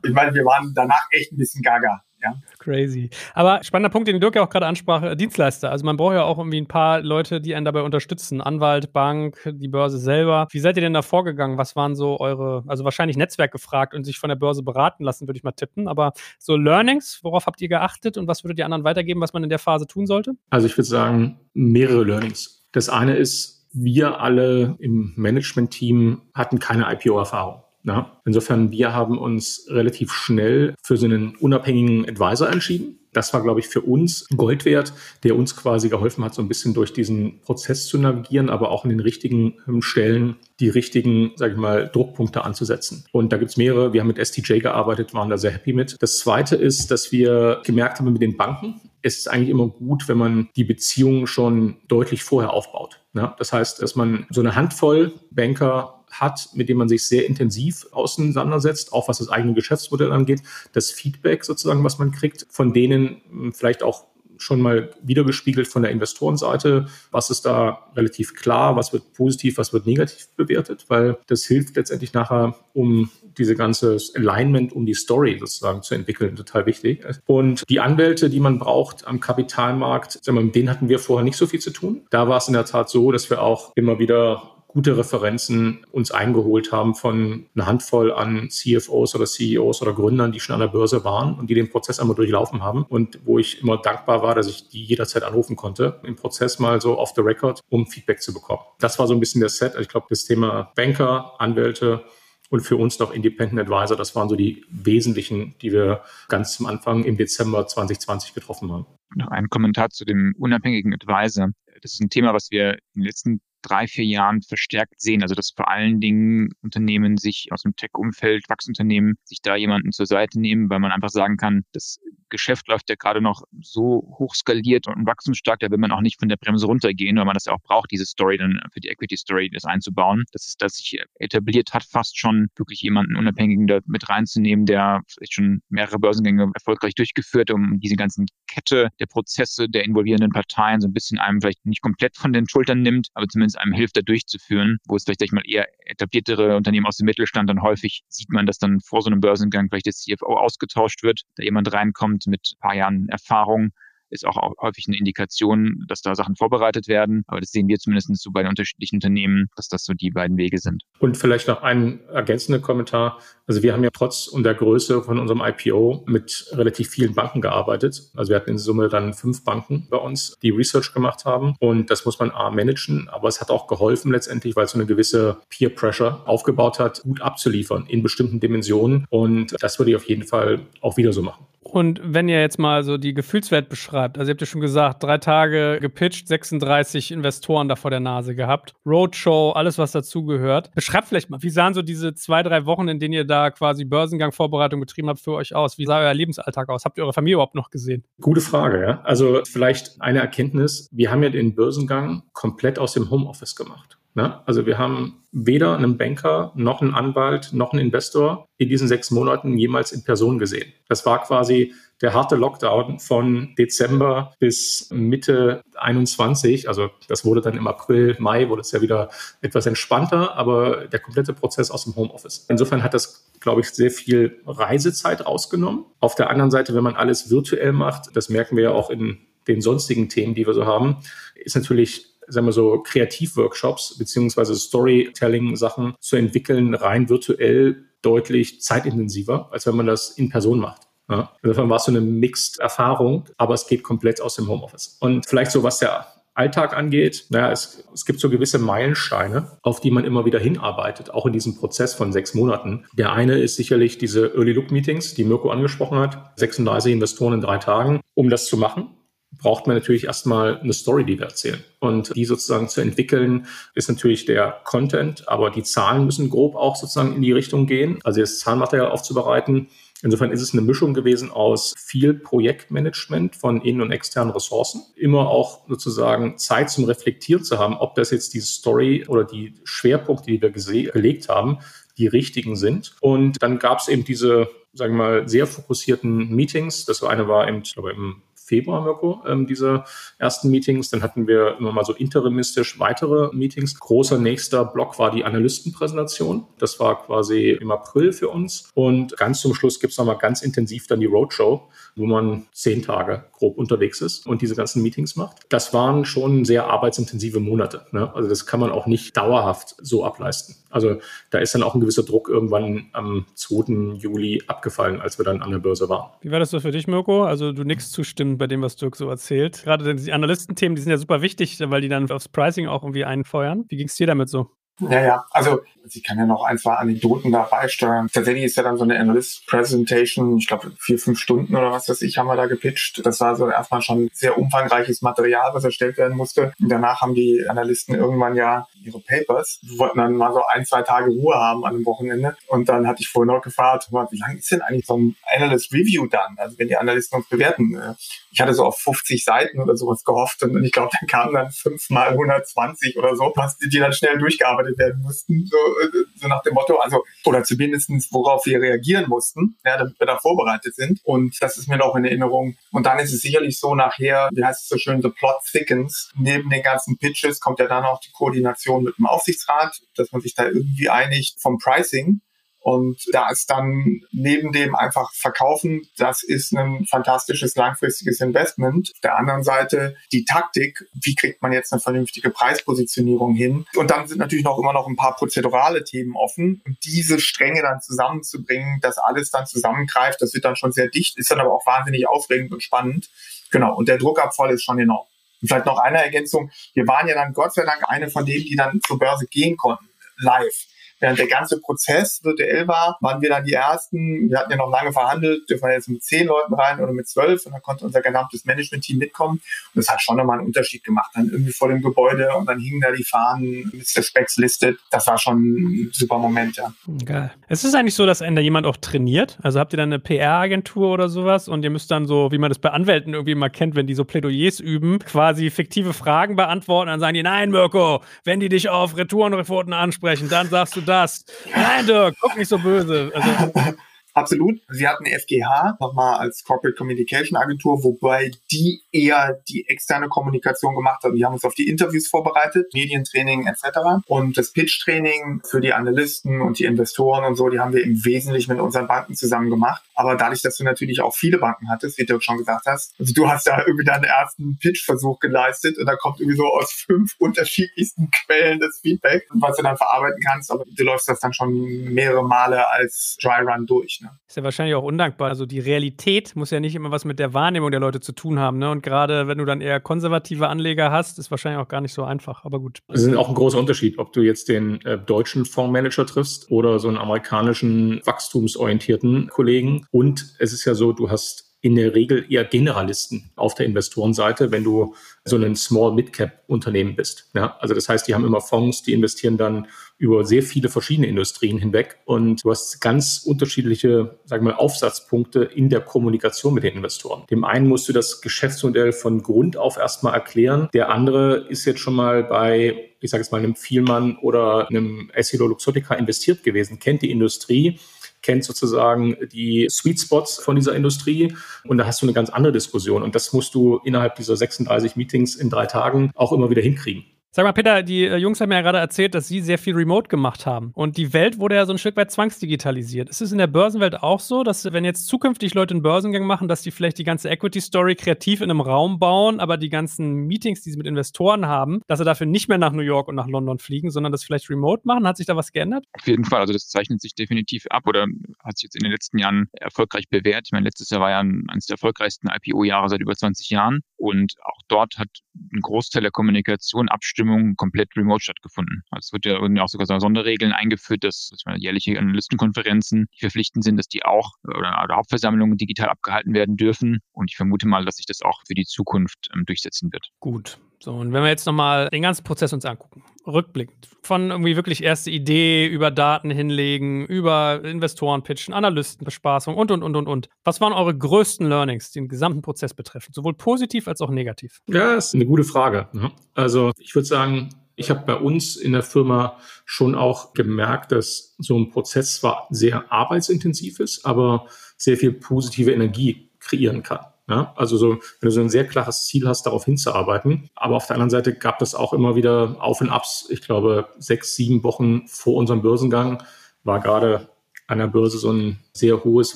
[0.04, 2.04] ich meine, wir waren danach echt ein bisschen gaga.
[2.22, 2.36] Ja.
[2.64, 3.10] Crazy.
[3.34, 5.70] Aber spannender Punkt, den Dirk ja auch gerade ansprach, äh, Dienstleister.
[5.70, 8.40] Also man braucht ja auch irgendwie ein paar Leute, die einen dabei unterstützen.
[8.40, 10.48] Anwalt, Bank, die Börse selber.
[10.52, 11.58] Wie seid ihr denn da vorgegangen?
[11.58, 15.28] Was waren so eure, also wahrscheinlich Netzwerk gefragt und sich von der Börse beraten lassen,
[15.28, 15.90] würde ich mal tippen.
[15.90, 19.44] Aber so Learnings, worauf habt ihr geachtet und was würdet ihr anderen weitergeben, was man
[19.44, 20.34] in der Phase tun sollte?
[20.50, 22.66] Also ich würde sagen, mehrere Learnings.
[22.72, 27.63] Das eine ist, wir alle im Management-Team hatten keine IPO-Erfahrung.
[27.86, 33.00] Ja, insofern, wir haben uns relativ schnell für so einen unabhängigen Advisor entschieden.
[33.12, 36.48] Das war, glaube ich, für uns Gold wert, der uns quasi geholfen hat, so ein
[36.48, 41.32] bisschen durch diesen Prozess zu navigieren, aber auch in den richtigen ähm, Stellen die richtigen,
[41.36, 43.06] sage ich mal, Druckpunkte anzusetzen.
[43.12, 43.94] Und da gibt's mehrere.
[43.94, 45.98] Wir haben mit STJ gearbeitet, waren da sehr happy mit.
[46.00, 50.08] Das Zweite ist, dass wir gemerkt haben mit den Banken, es ist eigentlich immer gut,
[50.08, 53.02] wenn man die Beziehungen schon deutlich vorher aufbaut.
[53.14, 57.26] Ja, das heißt, dass man so eine Handvoll Banker hat, mit dem man sich sehr
[57.26, 60.42] intensiv auseinandersetzt, auch was das eigene Geschäftsmodell angeht,
[60.72, 64.06] das Feedback sozusagen, was man kriegt, von denen hm, vielleicht auch
[64.38, 66.88] schon mal wiedergespiegelt von der Investorenseite.
[67.12, 68.76] Was ist da relativ klar?
[68.76, 69.58] Was wird positiv?
[69.58, 70.86] Was wird negativ bewertet?
[70.90, 76.36] Weil das hilft letztendlich nachher, um diese ganze Alignment, um die Story sozusagen zu entwickeln,
[76.36, 77.04] total wichtig.
[77.26, 81.48] Und die Anwälte, die man braucht am Kapitalmarkt, mit denen hatten wir vorher nicht so
[81.48, 82.02] viel zu tun.
[82.10, 86.12] Da war es in der Tat so, dass wir auch immer wieder gute Referenzen uns
[86.12, 90.68] eingeholt haben von einer Handvoll an CFOs oder CEOs oder Gründern, die schon an der
[90.68, 94.34] Börse waren und die den Prozess einmal durchlaufen haben und wo ich immer dankbar war,
[94.34, 98.22] dass ich die jederzeit anrufen konnte, im Prozess mal so off the record, um Feedback
[98.22, 98.62] zu bekommen.
[98.80, 99.76] Das war so ein bisschen der Set.
[99.80, 102.04] Ich glaube, das Thema Banker, Anwälte,
[102.50, 103.98] und für uns noch Independent Advisor.
[103.98, 108.86] Das waren so die wesentlichen, die wir ganz zum Anfang im Dezember 2020 getroffen haben.
[109.16, 111.50] Noch ein Kommentar zu dem unabhängigen Advisor.
[111.82, 115.22] Das ist ein Thema, was wir in den letzten drei, vier Jahren verstärkt sehen.
[115.22, 120.06] Also dass vor allen Dingen Unternehmen sich aus dem Tech-Umfeld, Wachsunternehmen, sich da jemanden zur
[120.06, 122.00] Seite nehmen, weil man einfach sagen kann, das
[122.34, 126.20] Geschäft läuft ja gerade noch so hoch skaliert und wachstumsstark, da will man auch nicht
[126.20, 128.90] von der Bremse runtergehen, weil man das ja auch braucht, diese Story dann für die
[128.90, 130.24] Equity Story das einzubauen.
[130.32, 135.02] Das ist, dass sich etabliert hat, fast schon wirklich jemanden Unabhängigen da mit reinzunehmen, der
[135.08, 140.82] vielleicht schon mehrere Börsengänge erfolgreich durchgeführt, um diese ganzen Kette der Prozesse der involvierenden Parteien
[140.82, 143.98] so ein bisschen einem vielleicht nicht komplett von den Schultern nimmt, aber zumindest einem hilft,
[143.98, 147.62] da durchzuführen, wo es vielleicht sag ich mal eher etabliertere Unternehmen aus dem Mittelstand dann
[147.62, 151.44] häufig sieht man, dass dann vor so einem Börsengang vielleicht der CFO ausgetauscht wird, da
[151.44, 153.72] jemand reinkommt mit ein paar Jahren Erfahrung,
[154.14, 157.24] ist auch häufig eine Indikation, dass da Sachen vorbereitet werden.
[157.28, 160.38] Aber das sehen wir zumindest so bei den unterschiedlichen Unternehmen, dass das so die beiden
[160.38, 160.84] Wege sind.
[161.00, 163.20] Und vielleicht noch ein ergänzender Kommentar.
[163.48, 168.12] Also wir haben ja trotz der Größe von unserem IPO mit relativ vielen Banken gearbeitet.
[168.16, 171.56] Also wir hatten in Summe dann fünf Banken bei uns, die Research gemacht haben.
[171.60, 174.78] Und das muss man A managen, aber es hat auch geholfen letztendlich, weil es so
[174.78, 179.06] eine gewisse Peer Pressure aufgebaut hat, gut abzuliefern in bestimmten Dimensionen.
[179.10, 181.46] Und das würde ich auf jeden Fall auch wieder so machen.
[181.74, 185.02] Und wenn ihr jetzt mal so die Gefühlswelt beschreibt, also ihr habt ja schon gesagt,
[185.02, 190.70] drei Tage gepitcht, 36 Investoren da vor der Nase gehabt, Roadshow, alles was dazugehört.
[190.76, 193.84] Beschreibt vielleicht mal, wie sahen so diese zwei, drei Wochen, in denen ihr da quasi
[193.86, 195.78] Börsengang-Vorbereitung betrieben habt, für euch aus?
[195.78, 196.86] Wie sah euer Lebensalltag aus?
[196.86, 198.04] Habt ihr eure Familie überhaupt noch gesehen?
[198.22, 199.02] Gute Frage, ja.
[199.04, 200.88] Also vielleicht eine Erkenntnis.
[200.92, 203.98] Wir haben ja den Börsengang komplett aus dem Homeoffice gemacht.
[204.16, 204.46] Ne?
[204.46, 209.10] Also wir haben weder einen Banker noch einen Anwalt noch einen Investor in diesen sechs
[209.10, 210.72] Monaten jemals in Person gesehen.
[210.88, 216.68] Das war quasi der harte Lockdown von Dezember bis Mitte 21.
[216.68, 219.10] Also das wurde dann im April, Mai wurde es ja wieder
[219.42, 222.46] etwas entspannter, aber der komplette Prozess aus dem Homeoffice.
[222.50, 225.86] Insofern hat das, glaube ich, sehr viel Reisezeit rausgenommen.
[226.02, 229.20] Auf der anderen Seite, wenn man alles virtuell macht, das merken wir ja auch in
[229.48, 230.98] den sonstigen Themen, die wir so haben,
[231.36, 239.68] ist natürlich sagen wir so, Kreativworkshops beziehungsweise Storytelling-Sachen zu entwickeln, rein virtuell deutlich zeitintensiver, als
[239.68, 240.84] wenn man das in Person macht.
[241.10, 241.32] Ja?
[241.42, 244.98] Insofern war es so eine Mixed-Erfahrung, aber es geht komplett aus dem Homeoffice.
[245.00, 249.82] Und vielleicht so, was der Alltag angeht, naja, es, es gibt so gewisse Meilensteine, auf
[249.82, 252.86] die man immer wieder hinarbeitet, auch in diesem Prozess von sechs Monaten.
[252.94, 256.40] Der eine ist sicherlich diese Early Look Meetings, die Mirko angesprochen hat.
[256.40, 258.02] 36 Investoren in drei Tagen.
[258.16, 258.90] Um das zu machen,
[259.38, 261.64] braucht man natürlich erstmal eine Story, die wir erzählen.
[261.80, 266.76] Und die sozusagen zu entwickeln, ist natürlich der Content, aber die Zahlen müssen grob auch
[266.76, 268.00] sozusagen in die Richtung gehen.
[268.04, 269.68] Also das Zahlenmaterial aufzubereiten,
[270.04, 275.30] Insofern ist es eine Mischung gewesen aus viel Projektmanagement von innen- und externen Ressourcen, immer
[275.30, 280.30] auch sozusagen Zeit zum Reflektieren zu haben, ob das jetzt die Story oder die Schwerpunkte,
[280.30, 281.60] die wir gelegt haben,
[281.98, 282.96] die richtigen sind.
[283.00, 286.86] Und dann gab es eben diese, sagen wir mal, sehr fokussierten Meetings.
[286.86, 289.84] Das eine war eben, ich glaube, im Februar, Mirko, ähm, diese
[290.18, 290.90] ersten Meetings.
[290.90, 293.80] Dann hatten wir immer mal so interimistisch weitere Meetings.
[293.80, 296.46] Großer nächster Block war die Analystenpräsentation.
[296.60, 298.70] Das war quasi im April für uns.
[298.74, 302.82] Und ganz zum Schluss gibt es nochmal ganz intensiv dann die Roadshow, wo man zehn
[302.82, 305.38] Tage grob unterwegs ist und diese ganzen Meetings macht.
[305.50, 307.86] Das waren schon sehr arbeitsintensive Monate.
[307.92, 308.14] Ne?
[308.14, 310.56] Also das kann man auch nicht dauerhaft so ableisten.
[310.70, 313.98] Also da ist dann auch ein gewisser Druck irgendwann am 2.
[314.00, 316.10] Juli abgefallen, als wir dann an der Börse waren.
[316.22, 317.24] Wie war das so für dich, Mirko?
[317.24, 319.64] Also du nix zustimmen bei dem, was Dirk so erzählt.
[319.64, 323.06] Gerade die Analystenthemen, die sind ja super wichtig, weil die dann aufs Pricing auch irgendwie
[323.06, 323.66] einfeuern.
[323.70, 324.52] Wie ging es dir damit so?
[324.80, 328.08] Ja, ja, also ich kann ja noch ein, zwei Anekdoten da beisteuern.
[328.12, 331.90] Tatsächlich ist ja dann so eine Analyst Presentation, ich glaube vier, fünf Stunden oder was
[331.90, 333.06] weiß ich, haben wir da gepitcht.
[333.06, 336.54] Das war so erstmal schon sehr umfangreiches Material, was erstellt werden musste.
[336.60, 339.60] Und danach haben die Analysten irgendwann ja ihre Papers.
[339.64, 342.36] Wir wollten dann mal so ein, zwei Tage Ruhe haben an dem Wochenende.
[342.48, 345.74] Und dann hatte ich vorhin noch gefragt, wie lange ist denn eigentlich so ein Analyst
[345.74, 346.36] Review dann?
[346.38, 347.76] Also wenn die Analysten uns bewerten.
[347.76, 347.94] Äh,
[348.32, 351.52] ich hatte so auf 50 Seiten oder sowas gehofft und ich glaube, dann kamen dann
[351.52, 355.46] fünf mal 120 oder so, was die dann schnell durchgearbeitet werden mussten.
[355.46, 360.00] So, äh, so nach dem Motto, also, oder zumindest worauf wir reagieren mussten, ja, damit
[360.00, 361.00] wir da vorbereitet sind.
[361.04, 362.56] Und das ist mir noch in Erinnerung.
[362.72, 366.12] Und dann ist es sicherlich so nachher, wie heißt es so schön, the plot thickens.
[366.16, 370.22] Neben den ganzen Pitches kommt ja dann auch die Koordination mit dem Aufsichtsrat, dass man
[370.22, 372.22] sich da irgendwie einigt vom Pricing.
[372.64, 378.90] Und da ist dann neben dem einfach verkaufen, das ist ein fantastisches langfristiges Investment.
[378.94, 383.66] Auf der anderen Seite die Taktik, wie kriegt man jetzt eine vernünftige Preispositionierung hin?
[383.76, 386.62] Und dann sind natürlich noch immer noch ein paar prozedurale Themen offen.
[386.66, 391.18] Und diese Stränge dann zusammenzubringen, dass alles dann zusammengreift, das wird dann schon sehr dicht,
[391.18, 393.10] ist dann aber auch wahnsinnig aufregend und spannend.
[393.52, 393.76] Genau.
[393.76, 395.06] Und der Druckabfall ist schon enorm.
[395.42, 396.50] Und vielleicht noch eine Ergänzung.
[396.74, 399.58] Wir waren ja dann Gott sei Dank eine von denen, die dann zur Börse gehen
[399.58, 400.68] konnten, live.
[401.04, 404.30] Während der ganze Prozess virtuell war, waren wir dann die Ersten.
[404.30, 407.10] Wir hatten ja noch lange verhandelt, dürfen wir jetzt mit zehn Leuten rein oder mit
[407.10, 407.46] zwölf.
[407.46, 409.34] Und dann konnte unser gesamtes Management-Team mitkommen.
[409.34, 411.12] Und das hat schon nochmal einen Unterschied gemacht.
[411.14, 414.02] Dann irgendwie vor dem Gebäude und dann hingen da die Fahnen, Mr.
[414.02, 414.80] Specs listet.
[414.92, 416.74] Das war schon ein super Moment, ja.
[417.04, 417.34] Geil.
[417.50, 419.38] Es ist eigentlich so, dass da jemand auch trainiert.
[419.44, 422.50] Also habt ihr dann eine PR-Agentur oder sowas und ihr müsst dann so, wie man
[422.50, 426.88] das bei Anwälten irgendwie mal kennt, wenn die so Plädoyers üben, quasi fiktive Fragen beantworten,
[426.88, 430.93] dann sagen die, nein, Mirko, wenn die dich auf Retourenreforten ansprechen, dann sagst du das
[430.94, 431.26] das.
[431.54, 433.12] Nein, Dirk, guck nicht so böse.
[433.14, 433.52] Also,
[434.16, 434.62] Absolut.
[434.70, 441.04] Sie hatten FGH nochmal als Corporate Communication Agentur, wobei die eher die externe Kommunikation gemacht
[441.04, 441.16] haben.
[441.16, 444.06] Die haben uns auf die Interviews vorbereitet, Medientraining etc.
[444.06, 448.06] Und das Pitch-Training für die Analysten und die Investoren und so, die haben wir im
[448.06, 449.84] Wesentlichen mit unseren Banken zusammen gemacht.
[449.96, 453.14] Aber dadurch, dass du natürlich auch viele Banken hattest, wie du schon gesagt hast, also
[453.14, 457.16] du hast da irgendwie deinen ersten Pitch-Versuch geleistet und da kommt irgendwie so aus fünf
[457.20, 460.52] unterschiedlichsten Quellen das Feedback, was du dann verarbeiten kannst.
[460.52, 461.54] Aber du läufst das dann schon
[461.94, 464.00] mehrere Male als Dry Run durch.
[464.02, 464.10] Ne?
[464.28, 465.30] Ist ja wahrscheinlich auch undankbar.
[465.30, 468.40] Also die Realität muss ja nicht immer was mit der Wahrnehmung der Leute zu tun
[468.40, 468.58] haben.
[468.58, 468.70] Ne?
[468.72, 472.04] Und gerade wenn du dann eher konservative Anleger hast, ist wahrscheinlich auch gar nicht so
[472.04, 472.46] einfach.
[472.46, 472.80] Aber gut.
[472.88, 476.80] Es ist auch ein großer Unterschied, ob du jetzt den äh, deutschen Fondsmanager triffst oder
[476.80, 479.83] so einen amerikanischen wachstumsorientierten Kollegen.
[479.92, 484.52] Und es ist ja so, du hast in der Regel eher Generalisten auf der Investorenseite,
[484.52, 487.30] wenn du so ein Small-Mid-Cap-Unternehmen bist.
[487.34, 489.68] Ja, also das heißt, die haben immer Fonds, die investieren dann
[489.98, 495.44] über sehr viele verschiedene Industrien hinweg und du hast ganz unterschiedliche, sagen wir mal, Aufsatzpunkte
[495.44, 497.24] in der Kommunikation mit den Investoren.
[497.32, 500.68] Dem einen musst du das Geschäftsmodell von Grund auf erstmal erklären.
[500.74, 505.10] Der andere ist jetzt schon mal bei, ich sage jetzt mal, einem Vielmann oder einem
[505.14, 507.80] Essilor Luxottica investiert gewesen, kennt die Industrie,
[508.24, 512.54] kennt sozusagen die Sweet Spots von dieser Industrie und da hast du eine ganz andere
[512.54, 516.62] Diskussion und das musst du innerhalb dieser 36 Meetings in drei Tagen auch immer wieder
[516.62, 517.06] hinkriegen.
[517.36, 520.08] Sag mal, Peter, die äh, Jungs haben ja gerade erzählt, dass sie sehr viel Remote
[520.08, 520.70] gemacht haben.
[520.76, 523.10] Und die Welt wurde ja so ein Stück weit zwangsdigitalisiert.
[523.10, 526.48] Ist es in der Börsenwelt auch so, dass wenn jetzt zukünftig Leute einen Börsengang machen,
[526.48, 530.62] dass die vielleicht die ganze Equity-Story kreativ in einem Raum bauen, aber die ganzen Meetings,
[530.62, 533.26] die sie mit Investoren haben, dass sie dafür nicht mehr nach New York und nach
[533.26, 535.08] London fliegen, sondern das vielleicht remote machen?
[535.08, 535.86] Hat sich da was geändert?
[535.94, 536.42] Auf jeden Fall.
[536.42, 538.06] Also das zeichnet sich definitiv ab oder
[538.44, 540.44] hat sich jetzt in den letzten Jahren erfolgreich bewährt.
[540.46, 543.80] Ich meine, letztes Jahr war ja eines der erfolgreichsten IPO-Jahre seit über 20 Jahren.
[543.98, 547.23] Und auch dort hat ein Großteil der Kommunikation, Abstimmung
[547.56, 548.84] komplett remote stattgefunden.
[548.92, 553.88] Also es wird ja, auch sogar Sonderregeln eingeführt, dass, meine, jährliche Analystenkonferenzen verpflichtend sind, dass
[553.88, 557.00] die auch oder, oder, Hauptversammlungen digital abgehalten werden dürfen.
[557.12, 560.10] Und ich vermute mal, dass sich das auch für die Zukunft ähm, durchsetzen wird.
[560.20, 560.60] Gut.
[560.80, 564.84] So, und wenn wir jetzt nochmal den ganzen Prozess uns angucken, rückblickend, von irgendwie wirklich
[564.84, 570.30] erste Idee über Daten hinlegen, über Investoren pitchen, Analystenbespaßung und, und, und, und, und.
[570.44, 574.60] Was waren eure größten Learnings, die den gesamten Prozess betreffen, sowohl positiv als auch negativ?
[574.68, 575.88] Ja, ist eine gute Frage.
[575.94, 576.12] Ne?
[576.34, 581.36] Also ich würde sagen, ich habe bei uns in der Firma schon auch gemerkt, dass
[581.40, 587.00] so ein Prozess zwar sehr arbeitsintensiv ist, aber sehr viel positive Energie kreieren kann.
[587.30, 590.50] Ja, also so, wenn du so ein sehr klares Ziel hast, darauf hinzuarbeiten.
[590.56, 593.28] Aber auf der anderen Seite gab es auch immer wieder Auf und Abs.
[593.30, 596.22] Ich glaube, sechs, sieben Wochen vor unserem Börsengang
[596.64, 597.30] war gerade
[597.68, 599.36] an der Börse so ein sehr hohes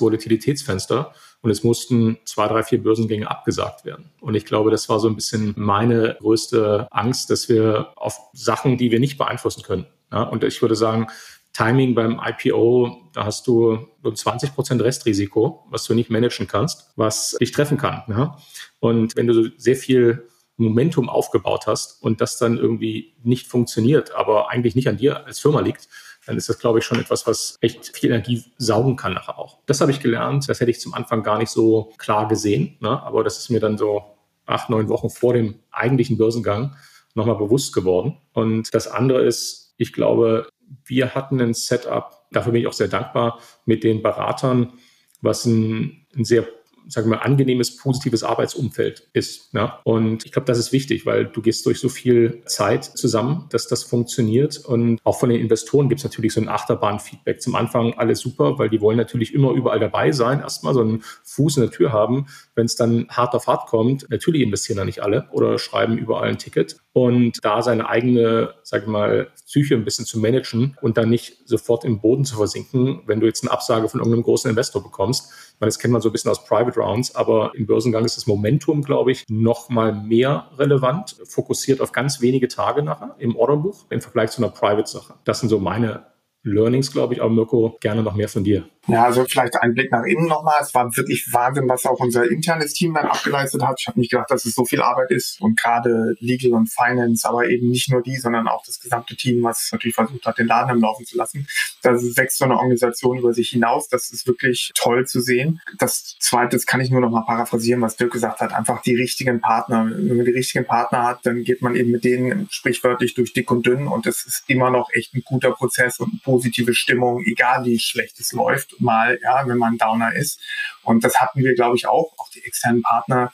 [0.00, 4.10] Volatilitätsfenster und es mussten zwei, drei, vier Börsengänge abgesagt werden.
[4.20, 8.76] Und ich glaube, das war so ein bisschen meine größte Angst, dass wir auf Sachen,
[8.76, 9.86] die wir nicht beeinflussen können.
[10.12, 11.08] Ja, und ich würde sagen,
[11.52, 16.92] Timing beim IPO, da hast du so 20 Prozent Restrisiko, was du nicht managen kannst,
[16.96, 18.02] was dich treffen kann.
[18.08, 18.36] Ja?
[18.80, 24.50] Und wenn du sehr viel Momentum aufgebaut hast und das dann irgendwie nicht funktioniert, aber
[24.50, 25.88] eigentlich nicht an dir als Firma liegt,
[26.26, 29.60] dann ist das, glaube ich, schon etwas, was echt viel Energie saugen kann nachher auch.
[29.66, 30.48] Das habe ich gelernt.
[30.48, 32.76] Das hätte ich zum Anfang gar nicht so klar gesehen.
[32.80, 33.02] Ne?
[33.02, 34.02] Aber das ist mir dann so
[34.44, 36.76] acht, neun Wochen vor dem eigentlichen Börsengang
[37.14, 38.18] nochmal bewusst geworden.
[38.32, 40.48] Und das andere ist, ich glaube,
[40.84, 44.72] wir hatten ein Setup, dafür bin ich auch sehr dankbar, mit den Beratern,
[45.20, 46.46] was ein, ein sehr
[46.88, 49.52] sagen wir, angenehmes, positives Arbeitsumfeld ist.
[49.52, 49.70] Ne?
[49.84, 53.68] Und ich glaube, das ist wichtig, weil du gehst durch so viel Zeit zusammen, dass
[53.68, 54.56] das funktioniert.
[54.56, 57.42] Und auch von den Investoren gibt es natürlich so ein Achterbahn-Feedback.
[57.42, 61.02] Zum Anfang alles super, weil die wollen natürlich immer überall dabei sein, erstmal so einen
[61.24, 62.26] Fuß in der Tür haben.
[62.54, 66.30] Wenn es dann hart auf hart kommt, natürlich investieren da nicht alle oder schreiben überall
[66.30, 66.78] ein Ticket.
[66.98, 71.48] Und da seine eigene, sag ich mal, Psyche ein bisschen zu managen und dann nicht
[71.48, 75.30] sofort im Boden zu versinken, wenn du jetzt eine Absage von irgendeinem großen Investor bekommst.
[75.54, 78.16] Ich meine, das kennt man so ein bisschen aus Private Rounds, aber im Börsengang ist
[78.16, 83.36] das Momentum, glaube ich, noch mal mehr relevant, fokussiert auf ganz wenige Tage nachher im
[83.36, 85.14] Orderbuch im Vergleich zu einer Private-Sache.
[85.22, 86.04] Das sind so meine
[86.42, 87.22] Learnings, glaube ich.
[87.22, 88.64] Aber Mirko, gerne noch mehr von dir.
[88.88, 90.54] Ja, also vielleicht ein Blick nach innen nochmal.
[90.62, 93.76] Es war wirklich Wahnsinn, was auch unser internes Team dann abgeleistet hat.
[93.78, 97.28] Ich habe nicht gedacht, dass es so viel Arbeit ist und gerade Legal und Finance,
[97.28, 100.46] aber eben nicht nur die, sondern auch das gesamte Team, was natürlich versucht hat, den
[100.46, 101.46] Laden am Laufen zu lassen.
[101.82, 103.88] Das wächst so eine Organisation über sich hinaus.
[103.88, 105.60] Das ist wirklich toll zu sehen.
[105.78, 108.54] Das Zweite, das kann ich nur nochmal paraphrasieren, was Dirk gesagt hat.
[108.54, 109.86] Einfach die richtigen Partner.
[109.90, 113.50] Wenn man die richtigen Partner hat, dann geht man eben mit denen sprichwörtlich durch dick
[113.50, 117.24] und dünn und es ist immer noch echt ein guter Prozess und eine positive Stimmung,
[117.24, 120.40] egal wie schlecht es läuft mal, ja, wenn man Downer ist.
[120.84, 123.32] Und das hatten wir, glaube ich, auch, auch die externen Partner.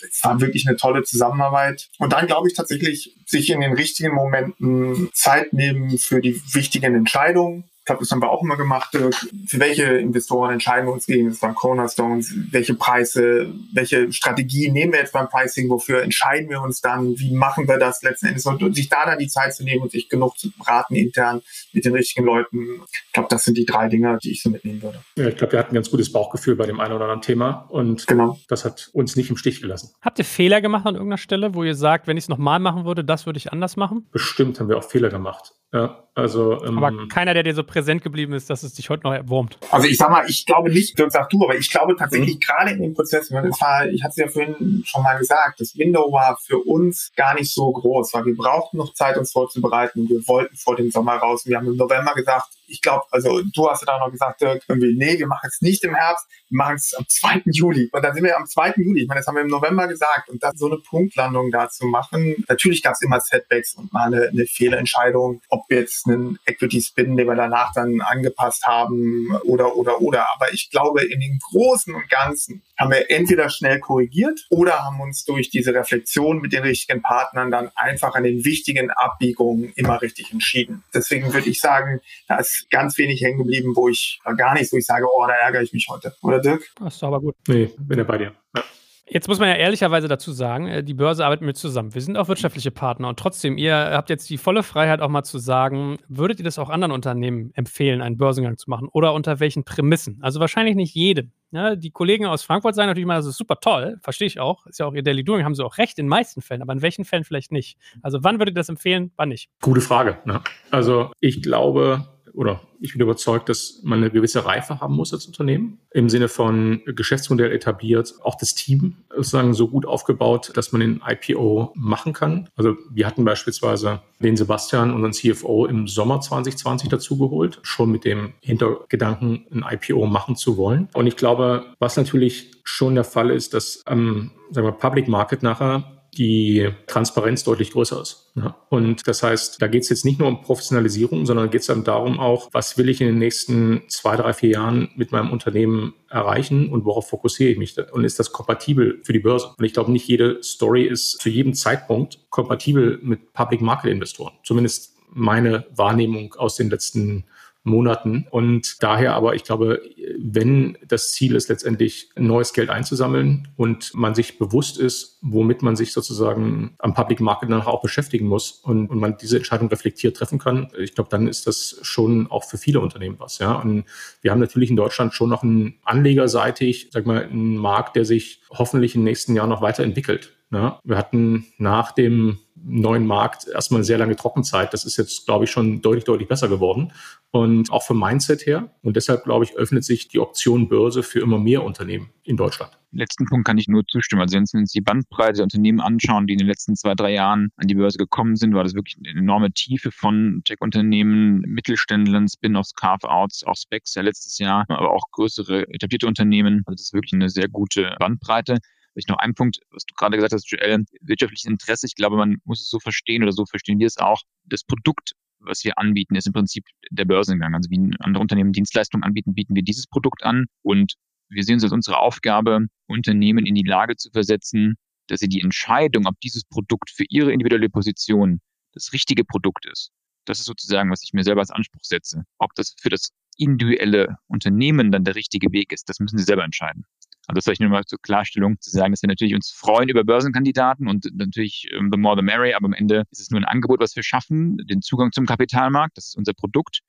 [0.00, 1.90] Es war wirklich eine tolle Zusammenarbeit.
[1.98, 6.94] Und dann glaube ich tatsächlich, sich in den richtigen Momenten Zeit nehmen für die wichtigen
[6.94, 8.94] Entscheidungen glaube, das haben wir auch immer gemacht.
[8.94, 9.10] Äh,
[9.46, 11.28] für welche Investoren entscheiden wir uns gegen?
[11.28, 12.32] Das waren Cornerstones.
[12.50, 15.68] Welche Preise, welche Strategie nehmen wir jetzt beim Pricing?
[15.70, 17.18] Wofür entscheiden wir uns dann?
[17.18, 18.46] Wie machen wir das letzten Endes?
[18.46, 21.40] Und sich da dann die Zeit zu nehmen und sich genug zu beraten intern
[21.72, 22.82] mit den richtigen Leuten.
[23.06, 25.00] Ich glaube, das sind die drei Dinge, die ich so mitnehmen würde.
[25.16, 27.66] Ja, ich glaube, wir hatten ein ganz gutes Bauchgefühl bei dem einen oder anderen Thema
[27.70, 28.38] und genau.
[28.48, 29.94] das hat uns nicht im Stich gelassen.
[30.02, 32.84] Habt ihr Fehler gemacht an irgendeiner Stelle, wo ihr sagt, wenn ich es nochmal machen
[32.84, 34.06] würde, das würde ich anders machen?
[34.12, 35.54] Bestimmt haben wir auch Fehler gemacht.
[35.72, 36.64] Ja, also.
[36.64, 39.58] Ähm, aber keiner, der dir so präsent geblieben ist, dass es dich heute noch erwurmt.
[39.70, 42.40] Also ich sag mal, ich glaube nicht, Dirk sag du, aber ich glaube tatsächlich mhm.
[42.40, 46.10] gerade in dem Prozess, war, ich hatte es ja vorhin schon mal gesagt, das Window
[46.10, 50.08] war für uns gar nicht so groß, weil wir brauchten noch Zeit, uns vorzubereiten.
[50.08, 51.44] Wir wollten vor dem Sommer raus.
[51.44, 54.62] Wir haben im November gesagt, ich glaube, also du hast ja da noch gesagt, Dirk,
[54.68, 57.42] irgendwie, nee, wir machen es nicht im Herbst, wir machen es am 2.
[57.46, 57.88] Juli.
[57.92, 58.74] Und dann sind wir am 2.
[58.76, 59.02] Juli.
[59.02, 60.28] Ich meine, das haben wir im November gesagt.
[60.28, 64.12] Und dann so eine Punktlandung da zu machen, natürlich gab es immer Setbacks und mal
[64.12, 69.76] eine, eine Fehlentscheidung, ob wir jetzt einen Equity-Spin, den wir danach dann angepasst haben oder,
[69.76, 70.26] oder, oder.
[70.34, 75.00] Aber ich glaube, in den Großen und Ganzen haben wir entweder schnell korrigiert oder haben
[75.00, 80.00] uns durch diese Reflexion mit den richtigen Partnern dann einfach an den wichtigen Abbiegungen immer
[80.00, 80.84] richtig entschieden.
[80.94, 84.76] Deswegen würde ich sagen, da ist ganz wenig hängen geblieben, wo ich gar nicht, wo
[84.76, 86.14] ich sage, oh, da ärgere ich mich heute.
[86.22, 86.68] Oder Dirk?
[86.78, 87.36] Das ist aber gut.
[87.46, 88.32] Nee, bin ja bei dir.
[88.56, 88.64] Ja.
[89.10, 91.94] Jetzt muss man ja ehrlicherweise dazu sagen, äh, die Börse arbeitet mit zusammen.
[91.94, 95.22] Wir sind auch wirtschaftliche Partner und trotzdem, ihr habt jetzt die volle Freiheit auch mal
[95.22, 99.40] zu sagen, würdet ihr das auch anderen Unternehmen empfehlen, einen Börsengang zu machen oder unter
[99.40, 100.18] welchen Prämissen?
[100.20, 101.32] Also wahrscheinlich nicht jedem.
[101.50, 104.66] Ja, die Kollegen aus Frankfurt sagen natürlich mal, das ist super toll, verstehe ich auch.
[104.66, 106.74] Ist ja auch ihr Daily Doing, haben sie auch recht in den meisten Fällen, aber
[106.74, 107.78] in welchen Fällen vielleicht nicht.
[108.02, 109.48] Also wann würdet ihr das empfehlen, wann nicht?
[109.62, 110.18] Gute Frage.
[110.26, 110.42] Ne?
[110.70, 112.06] Also ich glaube,
[112.38, 115.80] oder ich bin überzeugt, dass man eine gewisse Reife haben muss als Unternehmen.
[115.90, 121.02] Im Sinne von Geschäftsmodell etabliert, auch das Team sozusagen so gut aufgebaut, dass man den
[121.04, 122.48] IPO machen kann.
[122.54, 128.34] Also wir hatten beispielsweise den Sebastian, unseren CFO, im Sommer 2020 dazugeholt, schon mit dem
[128.40, 130.88] Hintergedanken, ein IPO machen zu wollen.
[130.94, 135.42] Und ich glaube, was natürlich schon der Fall ist, dass am sagen wir, Public Market
[135.42, 138.32] nachher die Transparenz deutlich größer ist.
[138.70, 141.84] Und das heißt, da geht es jetzt nicht nur um Professionalisierung, sondern geht es dann
[141.84, 145.94] darum auch, was will ich in den nächsten zwei, drei, vier Jahren mit meinem Unternehmen
[146.08, 147.76] erreichen und worauf fokussiere ich mich?
[147.92, 149.50] Und ist das kompatibel für die Börse?
[149.56, 154.34] Und ich glaube, nicht jede Story ist zu jedem Zeitpunkt kompatibel mit Public Market Investoren.
[154.44, 157.24] Zumindest meine Wahrnehmung aus den letzten
[157.68, 158.26] Monaten.
[158.30, 159.80] Und daher aber, ich glaube,
[160.18, 165.76] wenn das Ziel ist, letztendlich neues Geld einzusammeln und man sich bewusst ist, womit man
[165.76, 170.16] sich sozusagen am Public Market dann auch beschäftigen muss und, und man diese Entscheidung reflektiert
[170.16, 173.38] treffen kann, ich glaube, dann ist das schon auch für viele Unternehmen was.
[173.38, 173.52] Ja.
[173.52, 173.84] Und
[174.22, 178.42] wir haben natürlich in Deutschland schon noch einen anlegerseitig, sag mal, einen Markt, der sich
[178.50, 180.34] hoffentlich den nächsten Jahren noch weiterentwickelt.
[180.50, 184.72] Ja, wir hatten nach dem neuen Markt erstmal sehr lange Trockenzeit.
[184.72, 186.92] Das ist jetzt, glaube ich, schon deutlich, deutlich besser geworden.
[187.30, 188.70] Und auch vom Mindset her.
[188.82, 192.78] Und deshalb, glaube ich, öffnet sich die Option Börse für immer mehr Unternehmen in Deutschland.
[192.90, 194.22] Letzten Punkt kann ich nur zustimmen.
[194.22, 197.12] Also wenn wir uns die Bandbreite der Unternehmen anschauen, die in den letzten zwei, drei
[197.12, 202.28] Jahren an die Börse gekommen sind, war das wirklich eine enorme Tiefe von Tech-Unternehmen, Mittelständlern,
[202.28, 206.62] Spin-offs, Carve-outs, auch Specs ja letztes Jahr, aber auch größere etablierte Unternehmen.
[206.64, 208.58] Also das ist wirklich eine sehr gute Bandbreite.
[208.98, 211.86] Vielleicht noch ein Punkt, was du gerade gesagt hast, Joel, wirtschaftliches Interesse.
[211.86, 214.22] Ich glaube, man muss es so verstehen oder so verstehen wir es auch.
[214.42, 217.54] Das Produkt, was wir anbieten, ist im Prinzip der Börsengang.
[217.54, 220.46] Also wie andere Unternehmen Dienstleistungen anbieten, bieten wir dieses Produkt an.
[220.62, 220.94] Und
[221.28, 224.74] wir sehen es als unsere Aufgabe, Unternehmen in die Lage zu versetzen,
[225.06, 228.40] dass sie die Entscheidung, ob dieses Produkt für ihre individuelle Position
[228.72, 229.92] das richtige Produkt ist.
[230.24, 232.24] Das ist sozusagen, was ich mir selber als Anspruch setze.
[232.38, 236.42] Ob das für das individuelle Unternehmen dann der richtige Weg ist, das müssen sie selber
[236.42, 236.84] entscheiden.
[237.28, 240.02] Also das vielleicht nur mal zur Klarstellung zu sagen, dass wir natürlich uns freuen über
[240.02, 243.44] Börsenkandidaten und natürlich ähm, the more the merry, aber am Ende ist es nur ein
[243.44, 246.80] Angebot, was wir schaffen, den Zugang zum Kapitalmarkt, das ist unser Produkt.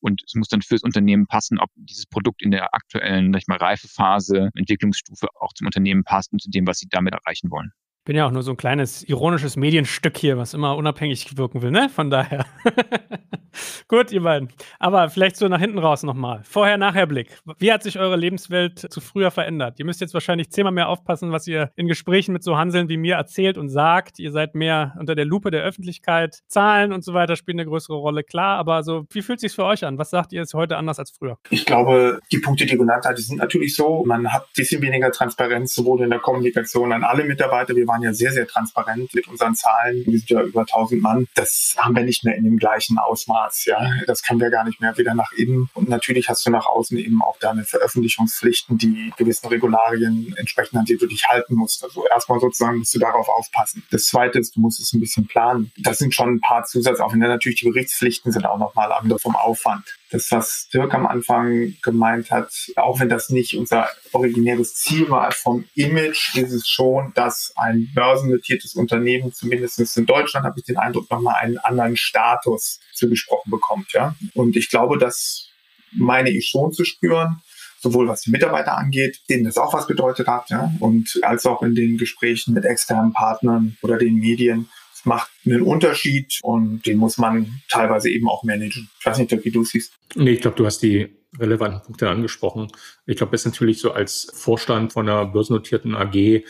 [0.00, 3.46] Und es muss dann fürs Unternehmen passen, ob dieses Produkt in der aktuellen, sag ich
[3.46, 7.70] mal, Reifephase, Entwicklungsstufe auch zum Unternehmen passt und zu dem, was sie damit erreichen wollen.
[8.04, 11.70] Bin ja auch nur so ein kleines ironisches Medienstück hier, was immer unabhängig wirken will,
[11.70, 11.88] ne?
[11.88, 12.44] Von daher.
[13.88, 14.48] Gut, ihr beiden.
[14.78, 16.40] Aber vielleicht so nach hinten raus nochmal.
[16.44, 17.38] Vorher-Nachher-Blick.
[17.58, 19.78] Wie hat sich eure Lebenswelt zu früher verändert?
[19.78, 22.96] Ihr müsst jetzt wahrscheinlich zehnmal mehr aufpassen, was ihr in Gesprächen mit so Hanseln wie
[22.96, 24.18] mir erzählt und sagt.
[24.18, 26.40] Ihr seid mehr unter der Lupe der Öffentlichkeit.
[26.48, 28.58] Zahlen und so weiter spielen eine größere Rolle, klar.
[28.58, 29.98] Aber so, wie fühlt es sich für euch an?
[29.98, 31.38] Was sagt ihr, ist heute anders als früher?
[31.50, 34.04] Ich glaube, die Punkte, die du genannt hast, die sind natürlich so.
[34.06, 37.76] Man hat ein bisschen weniger Transparenz, sowohl in der Kommunikation an alle Mitarbeiter.
[37.76, 40.04] Wir waren ja sehr, sehr transparent mit unseren Zahlen.
[40.06, 41.28] Wir sind ja über 1000 Mann.
[41.34, 43.66] Das haben wir nicht mehr in dem gleichen Ausmaß.
[43.66, 45.68] Ja, das können wir gar nicht mehr wieder nach innen.
[45.74, 50.86] Und natürlich hast du nach außen eben auch deine Veröffentlichungspflichten, die gewissen Regularien entsprechen, an
[50.86, 51.84] die du dich halten musst.
[51.84, 53.82] Also erstmal sozusagen musst du darauf aufpassen.
[53.90, 55.70] Das zweite ist, du musst es ein bisschen planen.
[55.76, 57.28] Das sind schon ein paar Zusatzaufwände.
[57.28, 62.30] Natürlich die Berichtspflichten sind auch nochmal andere vom Aufwand das, was Dirk am Anfang gemeint
[62.30, 67.52] hat, auch wenn das nicht unser originäres Ziel war, vom Image ist es schon, dass
[67.56, 73.50] ein börsennotiertes Unternehmen, zumindest in Deutschland, habe ich den Eindruck, nochmal einen anderen Status zugesprochen
[73.50, 73.92] bekommt.
[73.92, 74.14] Ja?
[74.34, 75.48] Und ich glaube, das
[75.92, 77.42] meine ich schon zu spüren
[77.82, 81.62] sowohl was die Mitarbeiter angeht, denen das auch was bedeutet hat, ja, und als auch
[81.62, 84.68] in den Gesprächen mit externen Partnern oder den Medien,
[85.04, 88.88] macht einen Unterschied und den muss man teilweise eben auch managen.
[88.98, 89.92] Ich weiß nicht, wie du es siehst.
[90.14, 92.68] Nee, ich glaube, du hast die relevanten Punkte angesprochen.
[93.06, 96.42] Ich glaube, das ist natürlich so als Vorstand von einer börsennotierten AG äh,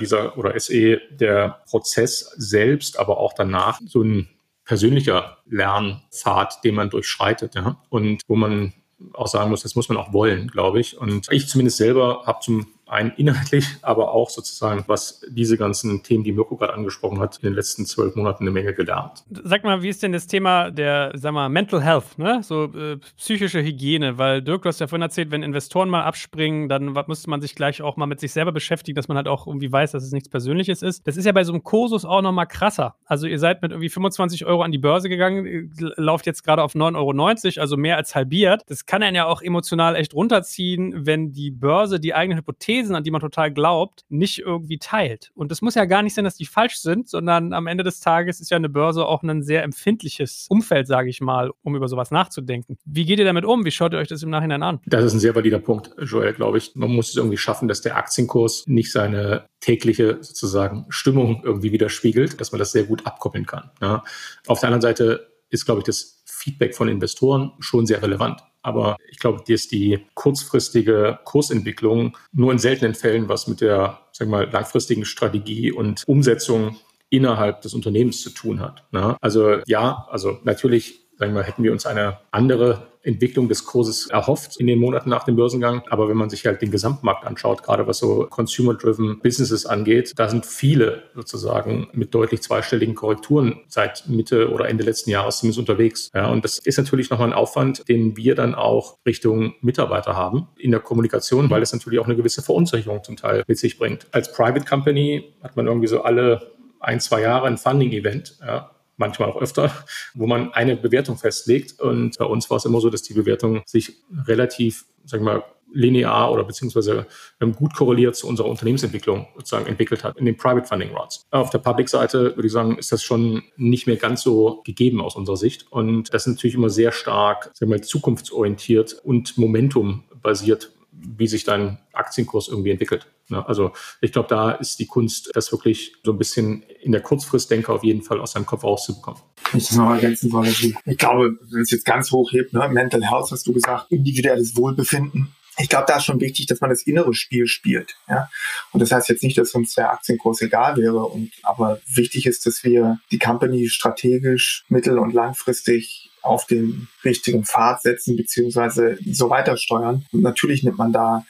[0.00, 4.28] dieser oder SE der Prozess selbst, aber auch danach so ein
[4.64, 8.74] persönlicher Lernpfad, den man durchschreitet, ja, und wo man
[9.14, 10.98] auch sagen muss, das muss man auch wollen, glaube ich.
[10.98, 16.24] Und ich zumindest selber habe zum ein inhaltlich, aber auch sozusagen, was diese ganzen Themen,
[16.24, 19.24] die Mirko gerade angesprochen hat, in den letzten zwölf Monaten eine Menge gelernt.
[19.30, 22.40] Sag mal, wie ist denn das Thema der, sag mal, Mental Health, ne?
[22.42, 26.68] So äh, psychische Hygiene, weil Dirk, du hast ja vorhin erzählt, wenn Investoren mal abspringen,
[26.68, 29.46] dann müsste man sich gleich auch mal mit sich selber beschäftigen, dass man halt auch
[29.46, 31.06] irgendwie weiß, dass es nichts Persönliches ist.
[31.06, 32.96] Das ist ja bei so einem Kursus auch nochmal krasser.
[33.04, 36.74] Also ihr seid mit irgendwie 25 Euro an die Börse gegangen, lauft jetzt gerade auf
[36.74, 38.62] 9,90 Euro, also mehr als halbiert.
[38.66, 42.94] Das kann einen ja auch emotional echt runterziehen, wenn die Börse die eigene Hypothese Thesen,
[42.94, 45.30] an die man total glaubt, nicht irgendwie teilt.
[45.34, 48.00] Und es muss ja gar nicht sein, dass die falsch sind, sondern am Ende des
[48.00, 51.88] Tages ist ja eine Börse auch ein sehr empfindliches Umfeld, sage ich mal, um über
[51.88, 52.78] sowas nachzudenken.
[52.84, 53.64] Wie geht ihr damit um?
[53.64, 54.80] Wie schaut ihr euch das im Nachhinein an?
[54.86, 56.74] Das ist ein sehr valider Punkt, Joel, glaube ich.
[56.74, 62.40] Man muss es irgendwie schaffen, dass der Aktienkurs nicht seine tägliche sozusagen Stimmung irgendwie widerspiegelt,
[62.40, 63.70] dass man das sehr gut abkoppeln kann.
[63.80, 64.04] Ja.
[64.46, 68.42] Auf der anderen Seite ist, glaube ich, das Feedback von Investoren schon sehr relevant.
[68.68, 74.30] Aber ich glaube, dass die kurzfristige Kursentwicklung nur in seltenen Fällen was mit der sagen
[74.30, 76.76] wir mal, langfristigen Strategie und Umsetzung
[77.10, 78.84] innerhalb des Unternehmens zu tun hat.
[78.92, 79.16] Ne?
[79.20, 84.58] Also ja, also natürlich sagen wir, hätten wir uns eine andere Entwicklung des Kurses erhofft
[84.58, 85.82] in den Monaten nach dem Börsengang.
[85.88, 90.28] Aber wenn man sich halt den Gesamtmarkt anschaut, gerade was so Consumer-Driven Businesses angeht, da
[90.28, 96.10] sind viele sozusagen mit deutlich zweistelligen Korrekturen seit Mitte oder Ende letzten Jahres zumindest unterwegs.
[96.14, 100.48] Ja, und das ist natürlich nochmal ein Aufwand, den wir dann auch Richtung Mitarbeiter haben
[100.58, 104.06] in der Kommunikation, weil es natürlich auch eine gewisse Verunsicherung zum Teil mit sich bringt.
[104.12, 108.38] Als Private Company hat man irgendwie so alle ein, zwei Jahre ein Funding-Event.
[108.40, 109.72] Ja, manchmal auch öfter,
[110.14, 111.80] wo man eine Bewertung festlegt.
[111.80, 113.96] Und bei uns war es immer so, dass die Bewertung sich
[114.26, 117.06] relativ, sagen wir mal, linear oder beziehungsweise
[117.40, 121.26] ähm, gut korreliert zu unserer Unternehmensentwicklung sozusagen entwickelt hat in den Private Funding Rounds.
[121.30, 125.16] Auf der Public-Seite würde ich sagen, ist das schon nicht mehr ganz so gegeben aus
[125.16, 125.70] unserer Sicht.
[125.70, 131.26] Und das ist natürlich immer sehr stark, sagen wir mal, zukunftsorientiert und Momentum basiert wie
[131.26, 133.06] sich dein Aktienkurs irgendwie entwickelt.
[133.30, 137.74] Also ich glaube, da ist die Kunst, das wirklich so ein bisschen in der Kurzfristdenker
[137.74, 139.20] auf jeden Fall aus seinem Kopf rauszubekommen.
[139.54, 140.46] Ich das noch ergänzen soll.
[140.46, 144.56] Ich glaube, wenn es jetzt ganz hoch hebt, ne, Mental Health hast du gesagt, individuelles
[144.56, 145.34] Wohlbefinden.
[145.60, 147.96] Ich glaube, da ist schon wichtig, dass man das innere Spiel spielt.
[148.08, 148.30] Ja?
[148.72, 151.04] Und das heißt jetzt nicht, dass uns der Aktienkurs egal wäre.
[151.04, 157.44] Und, aber wichtig ist, dass wir die Company strategisch, mittel- und langfristig auf den richtigen
[157.44, 160.04] Pfad setzen beziehungsweise so weiter steuern.
[160.12, 161.24] Und natürlich nimmt man da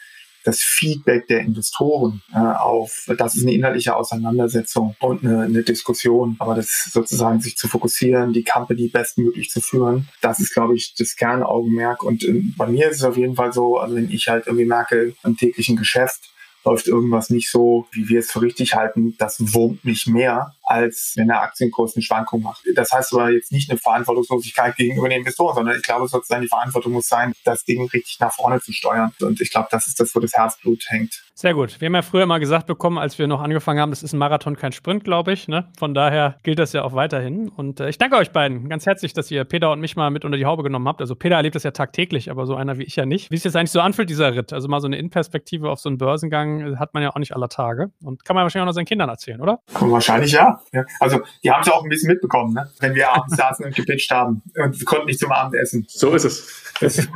[0.45, 3.07] das Feedback der Investoren äh, auf.
[3.19, 6.37] Das ist eine innerliche Auseinandersetzung und eine, eine, Diskussion.
[6.39, 10.95] Aber das sozusagen sich zu fokussieren, die Company bestmöglich zu führen, das ist, glaube ich,
[10.95, 12.03] das Kernaugenmerk.
[12.03, 14.65] Und äh, bei mir ist es auf jeden Fall so, also wenn ich halt irgendwie
[14.65, 16.31] merke, im täglichen Geschäft,
[16.65, 21.15] läuft irgendwas nicht so, wie wir es für richtig halten, das wurmt mich mehr, als
[21.17, 22.63] wenn der Aktienkurs eine Schwankung macht.
[22.75, 26.49] Das heißt aber jetzt nicht eine Verantwortungslosigkeit gegenüber den Investoren, sondern ich glaube, sozusagen die
[26.49, 29.13] Verantwortung muss sein, das Ding richtig nach vorne zu steuern.
[29.23, 31.23] Und ich glaube, das ist das, wo das Herzblut hängt.
[31.35, 31.81] Sehr gut.
[31.81, 34.19] Wir haben ja früher mal gesagt bekommen, als wir noch angefangen haben, das ist ein
[34.19, 35.47] Marathon, kein Sprint, glaube ich.
[35.47, 35.69] Ne?
[35.79, 37.49] Von daher gilt das ja auch weiterhin.
[37.49, 40.25] Und äh, ich danke euch beiden ganz herzlich, dass ihr Peter und mich mal mit
[40.25, 41.01] unter die Haube genommen habt.
[41.01, 43.31] Also Peter erlebt das ja tagtäglich, aber so einer wie ich ja nicht.
[43.31, 44.53] Wie es jetzt eigentlich so anfühlt, dieser Ritt.
[44.53, 47.37] Also mal so eine Innenperspektive auf so einen Börsengang äh, hat man ja auch nicht
[47.37, 47.93] aller Tage.
[48.03, 49.61] Und kann man wahrscheinlich auch noch seinen Kindern erzählen, oder?
[49.79, 50.58] Wahrscheinlich ja.
[50.73, 50.85] Ja.
[51.01, 52.71] Also die haben es auch ein bisschen mitbekommen, ne?
[52.81, 55.87] wenn wir abends saßen und gepitcht haben und konnten nicht zum Abendessen.
[55.89, 56.69] So ist es.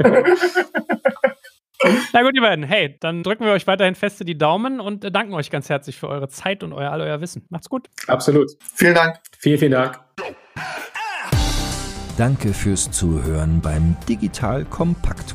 [2.12, 2.64] Na gut, ihr beiden.
[2.64, 6.08] Hey, dann drücken wir euch weiterhin feste die Daumen und danken euch ganz herzlich für
[6.08, 7.44] eure Zeit und euer, all euer Wissen.
[7.48, 7.88] Macht's gut.
[8.06, 8.52] Absolut.
[8.74, 9.16] Vielen Dank.
[9.38, 10.00] Vielen, vielen Dank.
[12.16, 15.34] Danke fürs Zuhören beim Digital Kompakt